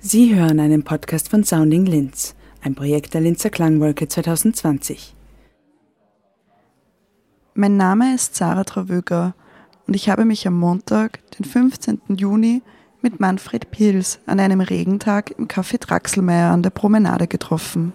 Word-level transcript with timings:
Sie 0.00 0.32
hören 0.36 0.60
einen 0.60 0.84
Podcast 0.84 1.28
von 1.28 1.42
Sounding 1.42 1.84
Linz, 1.84 2.36
ein 2.62 2.76
Projekt 2.76 3.14
der 3.14 3.20
Linzer 3.20 3.50
Klangwolke 3.50 4.06
2020. 4.06 5.12
Mein 7.54 7.76
Name 7.76 8.14
ist 8.14 8.36
Sarah 8.36 8.62
Travöger 8.62 9.34
und 9.88 9.96
ich 9.96 10.08
habe 10.08 10.24
mich 10.24 10.46
am 10.46 10.56
Montag, 10.56 11.18
den 11.32 11.44
15. 11.44 12.00
Juni, 12.16 12.62
mit 13.02 13.18
Manfred 13.18 13.72
Pils 13.72 14.20
an 14.26 14.38
einem 14.38 14.60
Regentag 14.60 15.32
im 15.36 15.48
Café 15.48 15.80
Draxelmeier 15.80 16.52
an 16.52 16.62
der 16.62 16.70
Promenade 16.70 17.26
getroffen. 17.26 17.92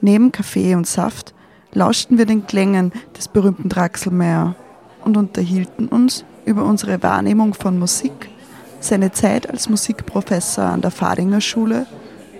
Neben 0.00 0.32
Kaffee 0.32 0.74
und 0.74 0.88
Saft 0.88 1.34
lauschten 1.72 2.18
wir 2.18 2.26
den 2.26 2.48
Klängen 2.48 2.90
des 3.16 3.28
berühmten 3.28 3.68
Draxelmeier 3.68 4.56
und 5.04 5.16
unterhielten 5.16 5.86
uns 5.86 6.24
über 6.44 6.64
unsere 6.64 7.00
Wahrnehmung 7.04 7.54
von 7.54 7.78
Musik, 7.78 8.28
seine 8.86 9.12
Zeit 9.12 9.50
als 9.50 9.68
Musikprofessor 9.68 10.64
an 10.64 10.80
der 10.80 10.90
Fadinger 10.90 11.40
Schule, 11.40 11.86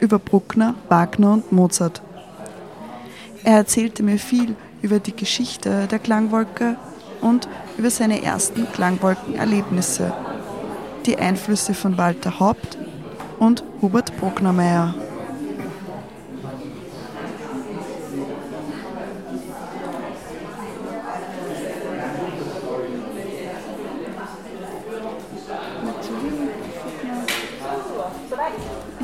über 0.00 0.18
Bruckner, 0.18 0.74
Wagner 0.88 1.32
und 1.32 1.52
Mozart. 1.52 2.02
Er 3.44 3.56
erzählte 3.56 4.02
mir 4.02 4.18
viel 4.18 4.56
über 4.82 4.98
die 4.98 5.14
Geschichte 5.14 5.86
der 5.90 5.98
Klangwolke 5.98 6.76
und 7.20 7.48
über 7.78 7.90
seine 7.90 8.22
ersten 8.22 8.70
Klangwolkenerlebnisse, 8.72 10.12
die 11.06 11.16
Einflüsse 11.18 11.74
von 11.74 11.98
Walter 11.98 12.38
Haupt 12.40 12.78
und 13.38 13.64
Hubert 13.82 14.16
Brucknermeier. 14.18 14.94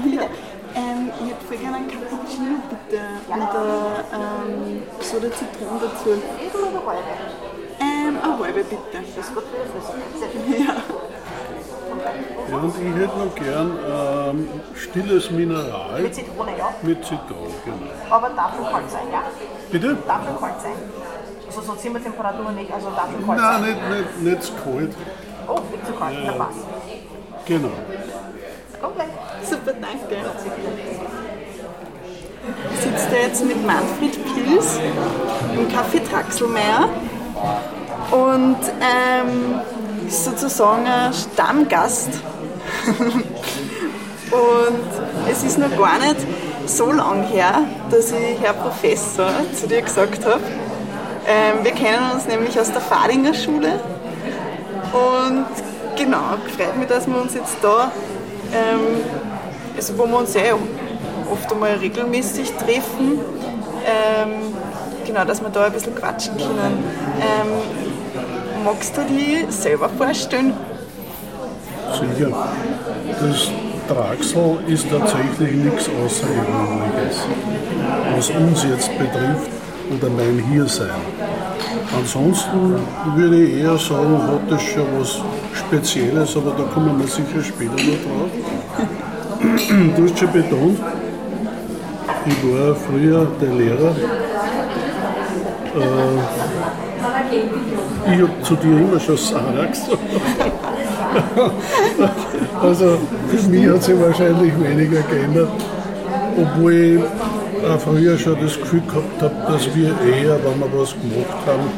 Ja, 0.05 0.23
ähm, 0.75 1.11
ich 1.23 1.31
hätte 1.31 1.45
voll 1.47 1.57
gerne 1.59 1.77
einen 1.77 1.89
Bitte 2.93 3.05
und 3.27 3.41
äh, 3.41 3.45
ähm, 4.13 4.83
Soda 5.01 5.29
Zitronen 5.33 5.81
dazu. 5.81 6.11
Ähm, 7.81 8.19
eine 8.23 8.39
halbe 8.39 8.65
bitte. 8.65 8.99
Ja. 10.59 10.75
Ja, 12.51 12.57
und 12.57 12.75
ich 12.77 12.95
hätte 12.95 13.19
noch 13.19 13.35
gern 13.35 13.79
ähm, 13.89 14.49
stilles 14.75 15.31
Mineral 15.31 16.03
Mit 16.03 16.15
Zitrone, 16.15 16.59
ja. 16.59 16.75
mit 16.83 17.05
Zitrone, 17.05 17.55
genau. 17.65 17.77
Aber 18.11 18.29
darf 18.31 18.57
schon 18.57 18.67
kalt 18.67 18.91
sein, 18.91 19.07
ja? 19.13 19.23
Bitte? 19.71 19.97
Darf 20.07 20.25
schon 20.27 20.39
kalt 20.39 20.61
sein. 20.61 20.73
Also 21.47 21.61
so 21.63 21.73
Zimmertemperatur 21.75 22.53
nicht, 22.53 22.73
also 22.73 22.91
darf 22.91 23.11
schon 23.13 23.27
kalt 23.27 23.41
Nein, 23.41 23.63
sein. 23.63 23.71
nicht, 23.71 23.91
nicht, 23.91 24.23
nicht 24.23 24.43
zu 24.43 24.53
kalt. 24.55 24.95
Oh, 25.49 25.61
nicht 25.71 25.87
zu 25.87 25.93
kalt, 25.95 26.17
na 26.27 26.33
passt. 26.33 26.67
Genau. 27.47 27.69
Okay. 28.83 29.07
Super, 29.45 29.73
danke. 29.73 30.17
Ich 32.45 32.81
sitze 32.81 33.09
da 33.11 33.17
jetzt 33.19 33.45
mit 33.45 33.65
Manfred 33.65 34.19
Pils 34.25 34.79
im 35.55 35.69
Café 35.69 36.03
Traxelmeier 36.11 36.89
und 38.11 38.57
ähm, 38.81 39.61
ist 40.09 40.25
sozusagen 40.25 40.85
ein 40.87 41.13
Stammgast. 41.13 42.09
und 44.33 45.31
es 45.31 45.45
ist 45.45 45.59
noch 45.59 45.71
gar 45.77 45.99
nicht 46.01 46.17
so 46.67 46.91
lang 46.91 47.23
her, 47.25 47.63
dass 47.91 48.11
ich 48.11 48.41
Herr 48.41 48.55
Professor 48.55 49.31
zu 49.55 49.69
dir 49.69 49.83
gesagt 49.83 50.25
habe. 50.25 50.41
Ähm, 51.29 51.65
wir 51.65 51.73
kennen 51.73 52.11
uns 52.13 52.27
nämlich 52.27 52.59
aus 52.59 52.73
der 52.73 52.81
Fadinger 52.81 53.35
Schule 53.35 53.79
und 54.93 55.47
genau, 55.97 56.37
freut 56.57 56.77
mich, 56.77 56.89
dass 56.89 57.07
wir 57.07 57.21
uns 57.21 57.35
jetzt 57.35 57.57
da 57.63 57.93
ähm, 58.53 59.05
also 59.77 59.99
wo 59.99 60.07
wir 60.07 60.19
uns 60.19 60.35
ja 60.35 60.43
oft 61.31 61.53
einmal 61.53 61.73
regelmäßig 61.75 62.53
treffen, 62.53 63.19
ähm, 63.85 64.55
genau, 65.07 65.25
dass 65.25 65.41
wir 65.41 65.51
da 65.51 65.67
ein 65.67 65.73
bisschen 65.73 65.95
quatschen 65.95 66.37
können. 66.37 66.85
Ähm, 67.21 68.65
magst 68.65 68.97
du 68.97 69.03
dich 69.03 69.47
selber 69.51 69.89
vorstellen? 69.89 70.55
Sicher. 71.93 72.29
Das 73.21 73.51
Draxel 73.89 74.59
ist 74.69 74.87
tatsächlich 74.91 75.53
nichts 75.53 75.89
Außergewöhnliches, 75.89 77.27
was 78.17 78.31
uns 78.31 78.65
jetzt 78.65 78.91
betrifft 78.99 79.51
oder 79.91 80.09
mein 80.11 80.43
Hiersein. 80.51 80.89
Ansonsten 81.97 82.77
würde 83.17 83.45
ich 83.45 83.63
eher 83.63 83.77
sagen, 83.77 84.19
hat 84.23 84.51
das 84.51 84.63
schon 84.63 84.87
was 84.99 85.21
Spezielles, 85.53 86.37
aber 86.37 86.53
da 86.57 86.65
kommen 86.65 86.99
wir 86.99 87.07
sicher 87.07 87.43
später 87.43 87.73
noch 87.73 88.01
drauf. 88.05 88.31
Du 89.97 90.05
hast 90.05 90.19
schon 90.19 90.33
betont, 90.33 90.79
ich 92.27 92.43
war 92.45 92.75
früher 92.75 93.27
der 93.41 93.51
Lehrer. 93.51 93.95
Äh, 95.75 96.19
ich 98.15 98.21
habe 98.21 98.43
zu 98.43 98.55
dir 98.57 98.79
immer 98.79 99.01
schon 99.01 99.17
Sarah 99.17 99.67
gesagt. 99.67 99.99
Also 102.63 102.99
für 103.29 103.49
mich 103.49 103.67
hat 103.69 103.83
sich 103.83 104.01
wahrscheinlich 104.01 104.53
weniger 104.63 105.03
geändert, 105.03 105.51
obwohl 106.41 106.73
ich 106.73 107.01
auch 107.69 107.81
früher 107.81 108.17
schon 108.17 108.41
das 108.41 108.59
Gefühl 108.59 108.83
gehabt 108.83 109.21
habe, 109.21 109.35
dass 109.53 109.75
wir 109.75 109.89
eher, 109.89 110.39
wenn 110.45 110.61
wir 110.61 110.81
was 110.81 110.93
gemacht 110.93 111.47
haben, 111.47 111.69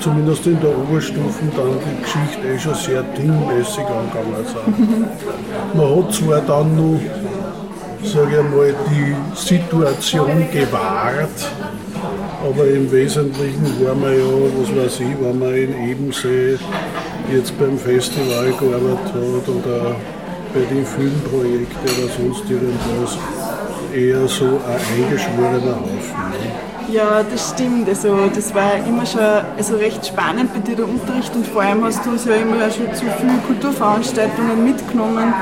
zumindest 0.00 0.46
in 0.46 0.60
der 0.60 0.70
Oberstufe 0.70 1.44
dann 1.56 1.78
die 1.84 2.02
Geschichte 2.02 2.46
eh 2.46 2.58
schon 2.58 2.74
sehr 2.74 3.02
dingmäßig 3.02 3.84
angegangen 3.84 4.44
sind. 4.46 5.74
Man 5.74 5.96
hat 5.96 6.12
zwar 6.12 6.40
dann 6.40 6.76
noch, 6.76 7.00
sage 8.04 8.36
ich 8.40 8.56
mal, 8.56 8.74
die 8.90 9.14
Situation 9.34 10.46
gewahrt, 10.52 11.50
aber 12.42 12.66
im 12.68 12.90
Wesentlichen 12.92 13.84
war 13.84 13.94
man 13.94 14.12
ja, 14.12 14.24
was 14.58 14.76
weiß 14.76 15.00
ich, 15.00 15.16
wenn 15.20 15.38
man 15.38 15.54
in 15.54 15.88
Ebensee 15.88 16.58
jetzt 17.32 17.58
beim 17.58 17.78
Festival 17.78 18.52
gearbeitet 18.52 19.14
hat 19.14 19.48
oder 19.48 19.96
bei 20.52 20.60
den 20.74 20.84
Filmprojekten 20.84 21.82
oder 21.82 22.12
sonst 22.12 22.50
irgendwas, 22.50 23.18
eher 23.94 24.28
so 24.28 24.44
ein 24.44 25.04
eingeschworener 25.04 25.76
Haufen. 25.76 26.73
Ja, 26.88 27.22
das 27.22 27.50
stimmt. 27.50 27.88
Also, 27.88 28.28
das 28.34 28.54
war 28.54 28.74
immer 28.86 29.06
schon 29.06 29.20
also 29.56 29.76
recht 29.76 30.06
spannend 30.06 30.52
bei 30.52 30.60
dir 30.60 30.76
der 30.76 30.88
Unterricht 30.88 31.34
und 31.34 31.46
vor 31.46 31.62
allem 31.62 31.84
hast 31.84 32.04
du 32.04 32.10
uns 32.10 32.24
ja 32.24 32.34
immer 32.34 32.70
schon 32.70 32.92
zu 32.94 33.04
vielen 33.20 33.42
Kulturveranstaltungen 33.46 34.64
mitgenommen. 34.64 35.32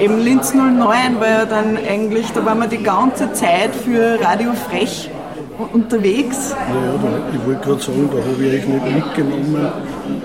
Eben 0.00 0.18
Linz 0.20 0.54
09 0.54 1.20
war 1.20 1.28
ja 1.28 1.44
dann 1.44 1.76
eigentlich, 1.76 2.30
da 2.32 2.44
waren 2.44 2.58
wir 2.58 2.68
die 2.68 2.82
ganze 2.82 3.32
Zeit 3.32 3.74
für 3.74 4.18
Radio 4.20 4.52
Frech 4.52 5.10
unterwegs. 5.72 6.54
Naja, 6.68 6.94
da, 7.02 7.36
ich 7.36 7.46
wollte 7.46 7.60
gerade 7.66 7.82
sagen, 7.82 8.10
da 8.12 8.18
habe 8.18 8.44
ich 8.44 8.54
euch 8.54 8.68
nicht 8.68 8.94
mitgenommen, 8.94 9.68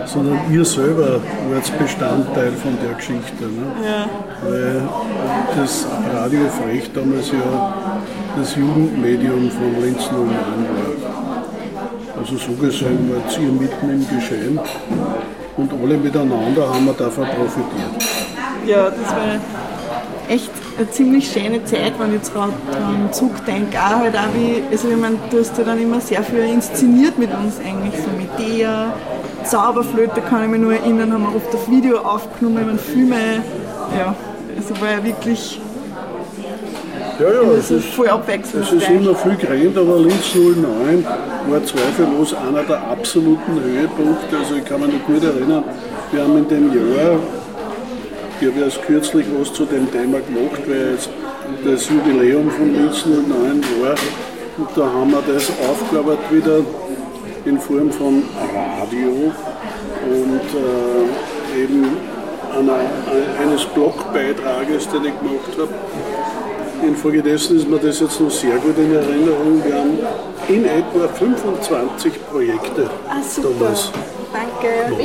sondern 0.06 0.40
ihr 0.52 0.66
selber 0.66 1.20
wart 1.50 1.80
Bestandteil 1.80 2.52
von 2.52 2.78
der 2.84 2.96
Geschichte. 2.96 3.44
Ne? 3.44 3.72
Ja. 3.86 4.06
Weil 4.44 4.82
das 5.56 5.86
Radio 6.14 6.42
Frech 6.50 6.92
damals 6.94 7.32
ja 7.32 7.74
das 8.38 8.56
Jugendmedium 8.56 9.52
von 9.52 9.82
Linz 9.82 10.10
09 10.12 10.28
war. 10.30 12.20
Also 12.20 12.38
so 12.38 12.52
gesehen 12.54 13.12
wart 13.12 13.38
ihr 13.40 13.52
mitten 13.52 13.90
im 13.90 14.08
Geschehen 14.08 14.60
und 15.58 15.72
alle 15.74 15.98
miteinander 15.98 16.74
haben 16.74 16.86
wir 16.86 16.94
davon 16.94 17.26
profitiert. 17.26 18.06
Ja, 18.66 18.90
das 18.90 19.10
war 19.12 19.40
echt 20.30 20.52
eine 20.78 20.90
ziemlich 20.92 21.32
schöne 21.32 21.64
Zeit, 21.66 21.94
wenn 22.00 22.10
ich 22.10 22.16
jetzt 22.16 22.34
gerade 22.34 22.54
dran 22.72 23.12
zurückdenke. 23.12 23.78
Auch 23.78 24.00
halt 24.00 24.16
auch 24.16 24.34
wie, 24.36 24.64
also 24.72 24.90
ich 24.90 24.98
meine, 24.98 25.18
du 25.30 25.40
hast 25.40 25.58
ja 25.58 25.64
dann 25.64 25.82
immer 25.82 26.00
sehr 26.00 26.24
viel 26.24 26.40
inszeniert 26.40 27.18
mit 27.18 27.32
uns 27.34 27.56
eigentlich, 27.60 28.00
so 28.02 28.10
mit 28.18 28.30
der 28.40 28.94
Zauberflöte 29.44 30.22
kann 30.22 30.44
ich 30.44 30.50
mich 30.50 30.62
nur 30.62 30.74
erinnern, 30.74 31.12
haben 31.12 31.24
wir 31.24 31.36
oft 31.36 31.54
auf 31.54 31.70
Video 31.70 31.98
aufgenommen, 31.98 32.68
wenn 32.68 32.80
Filme, 32.80 33.44
ja, 33.98 34.16
also 34.56 34.80
war 34.80 34.92
ja 34.92 35.04
wirklich 35.04 35.60
Ja, 37.22 37.30
ja, 37.30 37.42
es 37.52 37.72
also 37.72 37.76
ist, 37.76 37.94
voll 37.94 38.08
es 38.08 38.12
abwechslungsreich. 38.14 38.82
ist 38.82 38.90
immer 38.90 39.14
viel 39.14 39.36
gerannt, 39.36 39.78
aber 39.78 40.00
Linz 40.00 40.34
09 40.34 41.06
war 41.50 41.64
zweifellos 41.64 42.34
einer 42.34 42.64
der 42.64 42.82
absoluten 42.82 43.62
Höhepunkte. 43.64 44.38
Also 44.40 44.56
ich 44.56 44.66
kann 44.66 44.82
mich 44.82 44.92
noch 44.92 45.06
gut 45.06 45.24
erinnern, 45.24 45.64
wir 46.12 46.24
haben 46.24 46.38
in 46.38 46.48
dem 46.48 46.74
Jahr, 46.74 47.20
ich 48.40 48.48
habe 48.48 48.60
erst 48.62 48.82
kürzlich 48.82 49.28
was 49.38 49.54
zu 49.54 49.66
dem 49.66 49.92
Thema 49.92 50.20
gemacht, 50.22 50.64
weil 50.66 50.94
jetzt 50.94 51.12
das 51.64 51.90
Jubiläum 51.90 52.50
von 52.50 52.74
Linz 52.74 53.06
09 53.06 53.30
war. 53.84 53.96
Und 54.58 54.70
da 54.76 54.92
haben 54.92 55.12
wir 55.12 55.22
das 55.32 55.52
aufgearbeitet 55.70 56.26
wieder 56.32 56.62
in 57.46 57.60
Form 57.60 57.92
von 57.92 58.24
Radio 58.52 59.32
und 60.10 60.42
äh, 60.58 61.62
eben 61.62 61.86
einer, 62.58 62.80
eines 63.40 63.64
Blogbeitrages, 63.66 64.90
den 64.90 65.06
ich 65.06 65.20
gemacht 65.20 65.54
habe. 65.60 65.70
Infolgedessen 66.82 67.58
ist 67.58 67.68
mir 67.70 67.78
das 67.78 68.00
jetzt 68.00 68.20
noch 68.20 68.32
sehr 68.32 68.56
gut 68.58 68.78
in 68.78 68.94
Erinnerung. 68.96 69.64
Wir 69.64 69.76
haben 69.76 70.00
in 70.48 70.66
etwa 70.66 71.08
25 71.08 72.14
Projekte 72.30 72.90
Ah, 73.08 73.22
super. 73.22 73.50
damals. 73.60 73.92
Danke. 74.34 75.04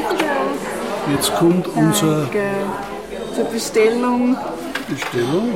Jetzt 1.13 1.35
kommt 1.37 1.67
Danke. 1.75 2.51
Zur 3.35 3.45
Bestellung. 3.45 4.37
Bestellung. 4.89 5.55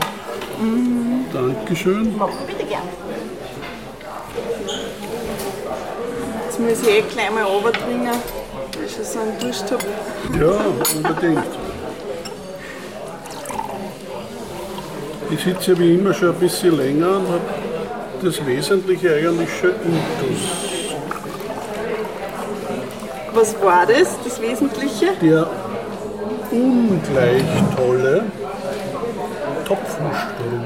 Dankeschön. 1.32 2.12
Bitte 2.46 2.64
gern. 2.68 2.82
Jetzt 6.46 6.60
muss 6.60 6.82
ich 6.82 6.88
eh 6.88 7.02
gleich 7.02 7.30
mal 7.32 7.44
runterbringen, 7.44 8.12
weil 8.76 8.84
ich 8.86 8.92
schon 8.94 9.04
so 9.04 9.18
einen 9.20 9.38
Durst 9.40 9.70
habe. 9.70 9.84
Ja, 10.38 10.52
unbedingt. 10.96 11.69
Ich 15.30 15.44
sitze 15.44 15.72
ja 15.72 15.78
wie 15.78 15.94
immer 15.94 16.12
schon 16.12 16.30
ein 16.30 16.40
bisschen 16.40 16.76
länger 16.76 17.18
und 17.18 17.28
habe 17.28 17.40
das 18.22 18.44
Wesentliche 18.44 19.14
eigentlich 19.14 19.48
schon 19.60 19.70
intus. 19.70 20.40
Was 23.32 23.62
war 23.62 23.86
das, 23.86 24.18
das 24.24 24.40
Wesentliche? 24.40 25.12
Der 25.22 25.48
ungleich 26.50 27.44
tolle 27.76 28.24
Topfenstrudel. 29.64 30.64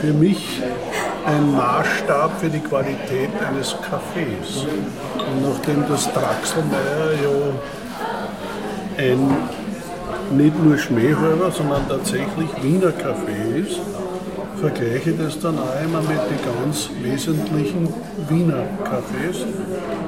Für 0.00 0.12
mich 0.14 0.62
ein 1.26 1.52
Maßstab 1.54 2.40
für 2.40 2.48
die 2.48 2.60
Qualität 2.60 3.28
eines 3.46 3.76
Kaffees. 3.82 4.64
Und 4.64 5.42
nachdem 5.42 5.84
das 5.86 6.10
Draxelmeier 6.12 7.12
ja 7.22 7.28
ein 9.04 9.36
nicht 10.32 10.62
nur 10.62 10.78
Schmähhalber, 10.78 11.50
sondern 11.50 11.88
tatsächlich 11.88 12.48
Wiener 12.62 12.92
Kaffee 12.92 13.60
ist, 13.60 13.80
vergleiche 14.60 15.10
ich 15.10 15.18
das 15.18 15.38
dann 15.40 15.58
auch 15.58 15.84
immer 15.84 16.00
mit 16.00 16.18
den 16.18 16.38
ganz 16.44 16.90
wesentlichen 17.00 17.88
Wiener 18.28 18.64
Kaffees. 18.84 19.44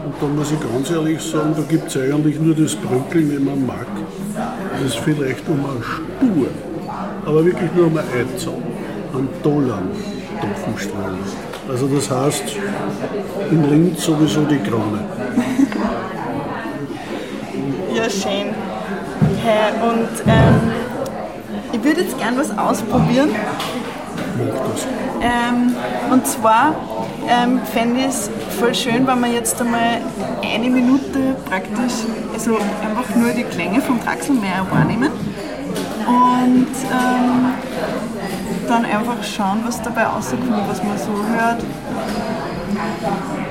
Und 0.04 0.14
da 0.20 0.26
muss 0.26 0.50
ich 0.50 0.60
ganz 0.60 0.90
ehrlich 0.90 1.20
sagen, 1.20 1.54
da 1.56 1.62
gibt 1.62 1.88
es 1.88 1.96
eigentlich 1.96 2.40
nur 2.40 2.54
das 2.54 2.74
Brückeln, 2.74 3.34
wenn 3.34 3.44
man 3.44 3.66
mag. 3.66 3.86
Das 4.72 4.94
ist 4.94 4.98
vielleicht 4.98 5.48
um 5.48 5.60
eine 5.64 5.82
Spur, 5.82 6.48
aber 7.24 7.44
wirklich 7.44 7.70
nur 7.74 7.86
um 7.86 7.96
ein 7.96 8.04
Eizer, 8.04 8.52
einen 9.14 9.28
Dollar 9.42 9.82
Topfenstrahl. 10.40 11.14
Also 11.68 11.86
das 11.86 12.10
heißt, 12.10 12.56
in 13.50 13.70
Linz 13.70 14.04
sowieso 14.04 14.42
die 14.44 14.58
Krone. 14.58 15.04
Ja, 17.94 18.08
schön. 18.08 18.69
Hey, 19.42 19.72
und 19.82 20.08
ähm, 20.26 20.72
ich 21.72 21.82
würde 21.82 22.02
jetzt 22.02 22.18
gern 22.18 22.36
was 22.36 22.56
ausprobieren. 22.56 23.30
Ähm, 25.22 25.74
und 26.10 26.26
zwar 26.26 26.74
ähm, 27.26 27.60
fände 27.72 28.00
ich 28.00 28.06
es 28.06 28.30
voll 28.58 28.74
schön, 28.74 29.06
wenn 29.06 29.20
wir 29.20 29.28
jetzt 29.28 29.60
einmal 29.60 29.98
eine 30.42 30.68
Minute 30.68 31.36
praktisch, 31.48 32.04
also 32.34 32.56
einfach 32.56 33.14
nur 33.14 33.30
die 33.30 33.44
Klänge 33.44 33.80
vom 33.80 33.98
Draxelmeier 34.02 34.66
wahrnehmen 34.70 35.10
und 36.06 36.66
ähm, 36.90 37.54
dann 38.68 38.84
einfach 38.84 39.22
schauen, 39.24 39.60
was 39.64 39.80
dabei 39.80 40.04
rauskommt, 40.04 40.68
was 40.68 40.82
man 40.82 40.98
so 40.98 41.12
hört. 41.34 41.62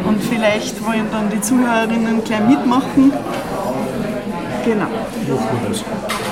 Und 0.05 0.23
vielleicht 0.23 0.85
wollen 0.85 1.07
dann 1.11 1.29
die 1.29 1.41
Zuhörerinnen 1.41 2.23
gleich 2.23 2.41
mitmachen. 2.41 3.11
Genau. 4.65 4.85
Machen 4.85 5.59
wir 5.61 5.69
das. 5.69 6.28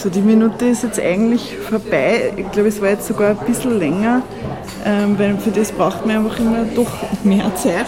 So, 0.00 0.08
die 0.08 0.20
Minute 0.20 0.66
ist 0.66 0.84
jetzt 0.84 1.00
eigentlich 1.00 1.56
vorbei. 1.58 2.32
Ich 2.36 2.48
glaube, 2.52 2.68
es 2.68 2.80
war 2.80 2.90
jetzt 2.90 3.08
sogar 3.08 3.30
ein 3.30 3.38
bisschen 3.38 3.80
länger, 3.80 4.22
ähm, 4.84 5.18
weil 5.18 5.36
für 5.38 5.50
das 5.50 5.72
braucht 5.72 6.06
man 6.06 6.18
einfach 6.18 6.38
immer 6.38 6.64
doch 6.76 6.92
mehr 7.24 7.52
Zeit. 7.56 7.86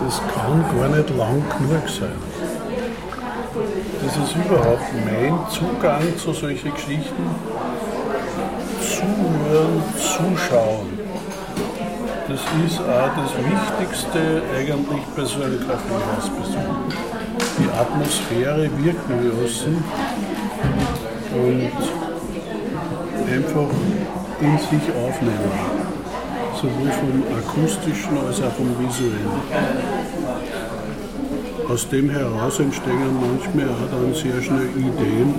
Das 0.00 0.20
kann 0.34 0.64
gar 0.76 0.88
nicht 0.88 1.08
lang 1.10 1.44
genug 1.58 1.88
sein. 1.88 2.10
Das 4.04 4.16
ist 4.16 4.34
überhaupt 4.34 4.82
mein 5.04 5.38
Zugang 5.48 6.02
zu 6.18 6.32
solchen 6.32 6.74
Geschichten. 6.74 7.30
Zuhören, 8.80 9.82
zuschauen. 9.94 10.98
Das 12.26 12.40
ist 12.66 12.80
auch 12.80 13.10
das 13.14 13.30
Wichtigste 13.38 14.42
eigentlich 14.58 15.02
bei 15.16 15.24
so 15.24 15.40
einem 15.40 15.60
Kaffeehausbesuch. 15.60 17.06
Die 17.58 17.70
Atmosphäre 17.78 18.68
wirken 18.82 19.40
lassen 19.40 19.84
und 21.36 21.70
einfach 23.32 23.70
in 24.40 24.58
sich 24.58 24.86
aufnehmen. 24.94 25.76
Sowohl 26.54 26.90
vom 26.90 27.22
akustischen 27.36 28.18
als 28.26 28.42
auch 28.42 28.52
vom 28.52 28.70
visuellen. 28.78 29.40
Aus 31.68 31.88
dem 31.88 32.10
heraus 32.10 32.60
entstehen 32.60 33.12
manchmal 33.20 33.68
auch 33.74 33.90
dann 33.90 34.14
sehr 34.14 34.40
schnell 34.40 34.68
Ideen. 34.76 35.34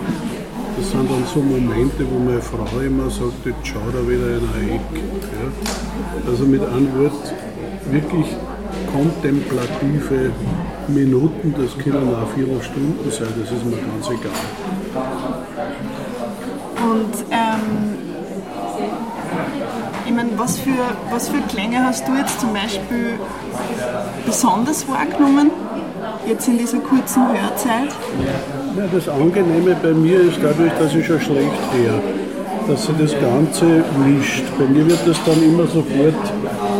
Das 0.77 0.91
sind 0.91 1.09
dann 1.09 1.23
so 1.33 1.39
Momente, 1.39 2.05
wo 2.11 2.19
meine 2.19 2.41
Frau 2.41 2.79
immer 2.85 3.09
sagt, 3.09 3.45
jetzt 3.45 3.65
schau 3.65 3.79
da 3.91 4.07
wieder 4.07 4.37
in 4.37 4.43
ein 4.43 4.75
Eck. 4.75 4.81
Ja. 4.93 6.29
Also 6.29 6.45
mit 6.45 6.61
einem 6.61 6.93
Wort 6.99 7.33
wirklich 7.89 8.27
kontemplative 8.91 10.31
Minuten, 10.87 11.55
das 11.57 11.77
können 11.83 12.13
auch 12.13 12.29
Viertelstunden 12.35 13.11
sein, 13.11 13.27
das 13.39 13.51
ist 13.51 13.65
mir 13.65 13.77
ganz 13.77 14.07
egal. 14.07 15.56
Und 16.97 17.13
ähm, 17.29 17.95
ich 20.07 20.13
meine, 20.13 20.29
was 20.35 20.57
für, 20.57 20.71
was 21.11 21.29
für 21.29 21.41
Klänge 21.41 21.83
hast 21.85 22.07
du 22.07 22.15
jetzt 22.15 22.39
zum 22.39 22.53
Beispiel 22.53 23.19
besonders 24.25 24.87
wahrgenommen, 24.87 25.51
jetzt 26.27 26.47
in 26.47 26.57
dieser 26.57 26.79
kurzen 26.79 27.27
Hörzeit? 27.27 27.89
Ja, 28.75 28.83
das 28.91 29.07
Angenehme 29.07 29.75
bei 29.81 29.91
mir 29.93 30.21
ist 30.21 30.39
dadurch, 30.41 30.71
dass 30.79 30.95
ich 30.95 31.05
schon 31.05 31.21
schlecht 31.21 31.61
höre, 31.73 32.01
dass 32.67 32.87
sich 32.87 32.95
das 32.99 33.11
Ganze 33.11 33.83
mischt. 34.03 34.45
Bei 34.57 34.65
mir 34.65 34.87
wird 34.87 34.99
das 35.05 35.17
dann 35.23 35.43
immer 35.43 35.67
sofort 35.67 36.23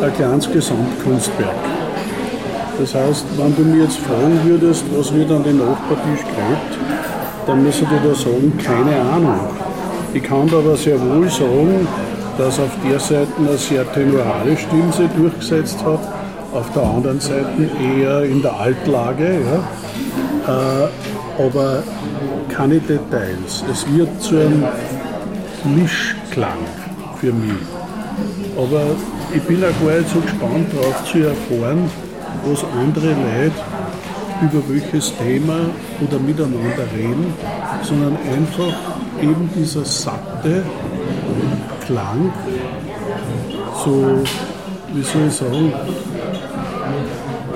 ein 0.01 0.13
kleines 0.15 0.51
Gesamtkunstwerk. 0.51 1.63
Das 2.79 2.95
heißt, 2.95 3.25
wenn 3.37 3.55
du 3.55 3.61
mir 3.63 3.83
jetzt 3.83 3.97
fragen 3.97 4.39
würdest, 4.45 4.83
was 4.95 5.13
wird 5.13 5.29
an 5.31 5.43
den 5.43 5.57
Nachbartisch 5.59 6.23
geredet, 6.23 6.79
dann 7.45 7.63
muss 7.63 7.81
ich 7.81 7.87
dir 7.87 8.01
da 8.03 8.15
sagen, 8.15 8.57
keine 8.57 8.99
Ahnung. 8.99 9.66
Ich 10.13 10.23
kann 10.23 10.49
aber 10.53 10.75
sehr 10.75 10.99
wohl 10.99 11.29
sagen, 11.29 11.87
dass 12.37 12.59
auf 12.59 12.71
der 12.87 12.99
Seite 12.99 13.27
eine 13.37 13.57
sehr 13.57 13.91
tenorale 13.91 14.57
Stimme 14.57 14.91
sich 14.91 15.09
durchgesetzt 15.17 15.79
hat, 15.83 15.99
auf 16.53 16.71
der 16.73 16.83
anderen 16.83 17.19
Seite 17.19 17.69
eher 17.81 18.23
in 18.23 18.41
der 18.41 18.55
Altlage. 18.59 19.39
Ja. 20.47 20.85
Äh, 20.85 21.43
aber 21.45 21.83
keine 22.49 22.79
Details. 22.79 23.63
Es 23.71 23.85
wird 23.93 24.09
zu 24.21 24.37
einem 24.39 24.65
Mischklang 25.75 26.57
für 27.19 27.33
mich. 27.33 27.57
Aber 28.55 28.81
ich 29.33 29.41
bin 29.43 29.63
auch 29.63 29.85
gar 29.85 29.97
nicht 29.97 30.09
so 30.09 30.19
gespannt 30.19 30.67
darauf 30.73 31.03
zu 31.03 31.19
erfahren, 31.19 31.89
was 32.45 32.63
andere 32.81 33.07
Leute 33.07 33.53
über 34.41 34.61
welches 34.69 35.13
Thema 35.17 35.57
oder 36.01 36.19
miteinander 36.19 36.85
reden, 36.95 37.33
sondern 37.83 38.17
einfach 38.35 38.73
eben 39.21 39.49
dieser 39.55 39.85
satte 39.85 40.63
Klang, 41.85 42.31
so, 43.83 44.23
wie 44.93 45.03
soll 45.03 45.27
ich 45.27 45.33
sagen, 45.33 45.73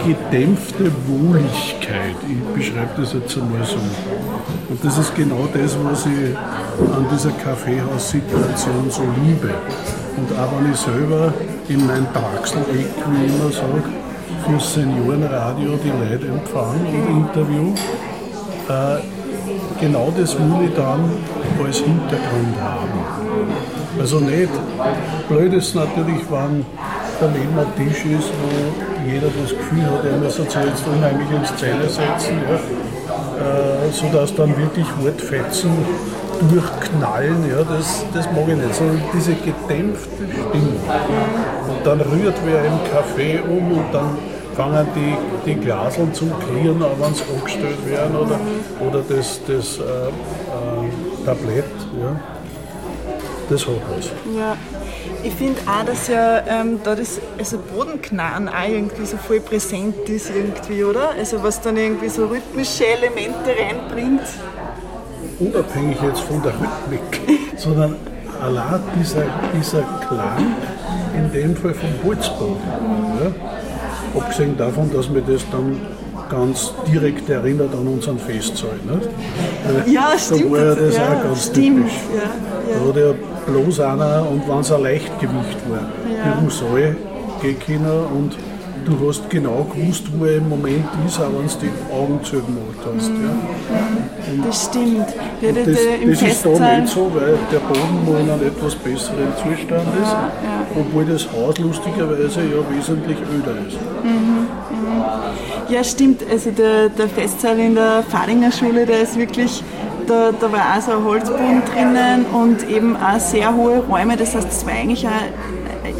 gedämpfte 0.06 0.92
Wohligkeit. 1.08 2.16
Ich 2.28 2.56
beschreibe 2.56 2.90
das 2.98 3.14
jetzt 3.14 3.38
einmal 3.38 3.66
so. 3.66 3.78
Und 4.70 4.84
das 4.84 4.98
ist 4.98 5.14
genau 5.16 5.48
das, 5.54 5.78
was 5.84 6.06
ich 6.06 6.36
an 6.96 7.06
dieser 7.12 7.32
Kaffeehaussituation 7.32 8.90
so 8.90 9.04
liebe. 9.24 9.54
Und 10.18 10.40
auch 10.40 10.52
wenn 10.58 10.72
ich 10.72 10.78
selber 10.78 11.34
in 11.68 11.86
mein 11.86 12.08
Draxel-Eck, 12.14 12.94
wie 13.10 13.26
ich 13.26 13.34
immer 13.34 13.52
sage, 13.52 13.84
fürs 14.46 14.74
Seniorenradio 14.74 15.78
die 15.84 15.90
Leute 15.90 16.28
empfangen 16.28 16.86
und 16.86 17.28
interview, 17.28 17.74
äh, 18.70 19.02
genau 19.80 20.12
das 20.18 20.38
will 20.38 20.68
ich 20.68 20.76
dann 20.76 21.12
als 21.66 21.78
Hintergrund 21.78 22.60
haben. 22.62 22.90
Also 24.00 24.20
nicht, 24.20 24.52
blöd 25.28 25.54
ist 25.54 25.76
natürlich, 25.76 26.22
wenn 26.30 26.66
daneben 27.20 27.60
ein 27.60 27.76
Tisch 27.78 28.06
ist, 28.06 28.30
wo 28.30 29.10
jeder 29.10 29.28
das 29.42 29.52
Gefühl 29.52 29.86
hat, 29.86 30.06
er 30.06 30.18
muss 30.18 30.38
jetzt 30.38 30.88
unheimlich 30.88 31.30
ins 31.32 31.56
Zelle 31.58 31.88
setzen, 31.88 32.38
ja, 32.50 32.56
äh, 32.56 33.92
sodass 33.92 34.34
dann 34.36 34.56
wirklich 34.58 34.88
Wortfetzen 35.02 35.72
durchknallen, 36.50 37.50
ja, 37.50 37.64
das, 37.64 38.04
das 38.14 38.26
mag 38.32 38.48
ich 38.48 38.56
nicht, 38.56 38.76
sondern 38.76 39.02
diese 39.14 39.34
gedämpfte 39.36 40.24
Stimme. 40.32 40.80
Und 41.68 41.86
dann 41.86 42.02
rührt 42.02 42.36
wer 42.46 42.66
im 42.66 42.80
Kaffee 42.92 43.40
um 43.48 43.72
und 43.72 43.94
dann 43.94 44.18
fangen 44.56 44.88
die, 44.96 45.16
die 45.46 45.56
Glaseln 45.56 46.14
zum 46.14 46.32
Klirren, 46.40 46.84
wenn 47.00 47.14
sie 47.14 47.24
angestellt 47.36 47.90
werden 47.90 48.16
oder, 48.16 48.40
oder 48.88 49.04
das, 49.08 49.40
das 49.48 49.78
äh, 49.78 50.12
Tablett. 51.26 51.66
Ja. 52.00 52.20
Das 53.50 53.68
hat 53.68 53.76
was. 53.96 54.06
Ja. 54.36 54.58
Ich 55.24 55.34
finde 55.34 55.60
auch, 55.68 55.86
dass 55.86 56.08
ja 56.08 56.42
ähm, 56.48 56.80
da 56.84 56.96
das 56.96 57.20
also 57.38 57.58
Bodenknarren 57.58 58.50
auch 58.50 58.68
irgendwie 58.68 59.06
so 59.06 59.18
voll 59.18 59.40
präsent 59.40 60.10
ist 60.10 60.32
irgendwie, 60.34 60.84
oder? 60.84 61.12
Also 61.18 61.44
was 61.44 61.62
dann 61.62 61.78
irgendwie 61.78 62.10
so 62.10 62.28
rhythmische 62.28 62.86
Elemente 62.88 63.52
reinbringt. 63.60 64.22
Unabhängig 65.40 65.98
jetzt 66.02 66.22
von 66.22 66.42
der 66.42 66.54
Rhythmik, 66.54 67.50
sondern 67.58 67.96
allein 68.42 68.82
dieser, 69.00 69.26
dieser 69.54 69.84
Klang, 70.08 70.56
in 71.16 71.32
dem 71.32 71.56
Fall 71.56 71.74
vom 71.74 71.90
Holzboden. 72.04 72.58
Ja? 73.24 74.20
Abgesehen 74.20 74.58
davon, 74.58 74.92
dass 74.94 75.10
mir 75.10 75.22
das 75.22 75.42
dann 75.52 75.80
ganz 76.32 76.74
direkt 76.92 77.30
erinnert 77.30 77.74
an 77.74 77.88
unseren 77.88 78.18
Festsaal. 78.18 78.72
Nicht? 78.90 79.94
Ja, 79.94 80.14
stimmt. 80.18 80.46
Da 80.46 80.52
war 80.52 80.60
ja 80.66 80.76
das 80.76 80.96
ja, 80.98 81.04
auch 81.04 81.24
ganz 81.24 81.46
stimmt. 81.48 81.78
typisch. 81.78 81.94
Ja, 82.16 82.80
Da 82.80 82.90
hat 82.90 82.96
ja 82.96 83.54
bloß 83.54 83.80
einer, 83.82 84.26
und 84.32 84.48
wenn 84.48 84.60
es 84.60 84.72
ein 84.72 84.82
Leichtgewicht 84.84 85.58
war, 85.70 85.90
Ja. 86.10 86.40
den 86.40 86.50
Saal 86.50 86.96
gehen 87.42 87.86
und 88.16 88.36
du 88.86 89.08
hast 89.08 89.30
genau 89.30 89.68
gewusst, 89.76 90.04
wo 90.18 90.26
er 90.26 90.38
im 90.38 90.50
Moment 90.50 90.86
ist, 91.08 91.20
auch 91.20 91.26
wenn 91.26 91.48
du 91.48 91.54
die 91.62 91.94
Augen 91.94 92.20
zugemacht 92.24 92.82
hast. 92.96 93.10
Ja. 93.10 94.46
Das 94.46 94.66
stimmt. 94.66 95.08
Ja, 95.42 95.52
Das, 95.52 95.66
das 95.66 96.22
ist 96.32 96.46
da 96.46 96.78
nicht 96.78 96.88
so, 96.94 97.12
weil 97.14 97.36
der 97.52 97.60
Boden 97.60 98.06
wohl 98.06 98.20
in 98.20 98.30
einem 98.30 98.48
etwas 98.48 98.76
besseren 98.76 99.34
Zustand 99.38 99.88
ist, 100.02 100.16
obwohl 100.80 101.06
das 101.06 101.28
Haus 101.32 101.58
lustigerweise 101.60 102.42
ja 102.42 102.62
wesentlich 102.76 103.18
öder 103.38 103.56
ist. 103.68 103.78
Ja, 105.70 105.84
stimmt. 105.84 106.24
Also 106.30 106.52
der, 106.52 106.90
der 106.90 107.08
Festsaal 107.08 107.60
in 107.60 107.76
der 107.76 108.04
Fadinger 108.04 108.52
Schule, 108.52 108.86
der 108.86 109.02
ist 109.02 109.18
wirklich, 109.18 109.64
da, 110.08 110.32
da 110.38 110.52
war 110.52 110.78
auch 110.78 110.82
so 110.82 110.92
ein 110.92 111.04
Holzboden 111.04 111.62
drinnen 111.66 112.26
und 112.34 112.70
eben 112.70 112.96
auch 112.96 113.20
sehr 113.20 113.56
hohe 113.56 113.80
Räume. 113.80 114.18
Das 114.18 114.36
heißt, 114.36 114.48
es 114.50 114.66
war 114.66 114.74
eigentlich 114.74 115.08
auch 115.08 115.12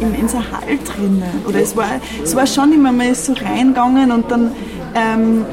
im 0.00 0.14
in 0.14 0.28
so 0.28 0.38
Hall 0.38 0.78
drinnen. 0.84 1.22
Oder 1.46 1.60
es 1.60 1.76
war, 1.76 1.86
es 2.22 2.34
war 2.34 2.46
schon 2.46 2.72
immer, 2.72 2.92
man 2.92 3.08
ist 3.08 3.26
so 3.26 3.32
reingegangen 3.32 4.10
und 4.10 4.30
dann, 4.30 4.52
ähm, 4.94 5.44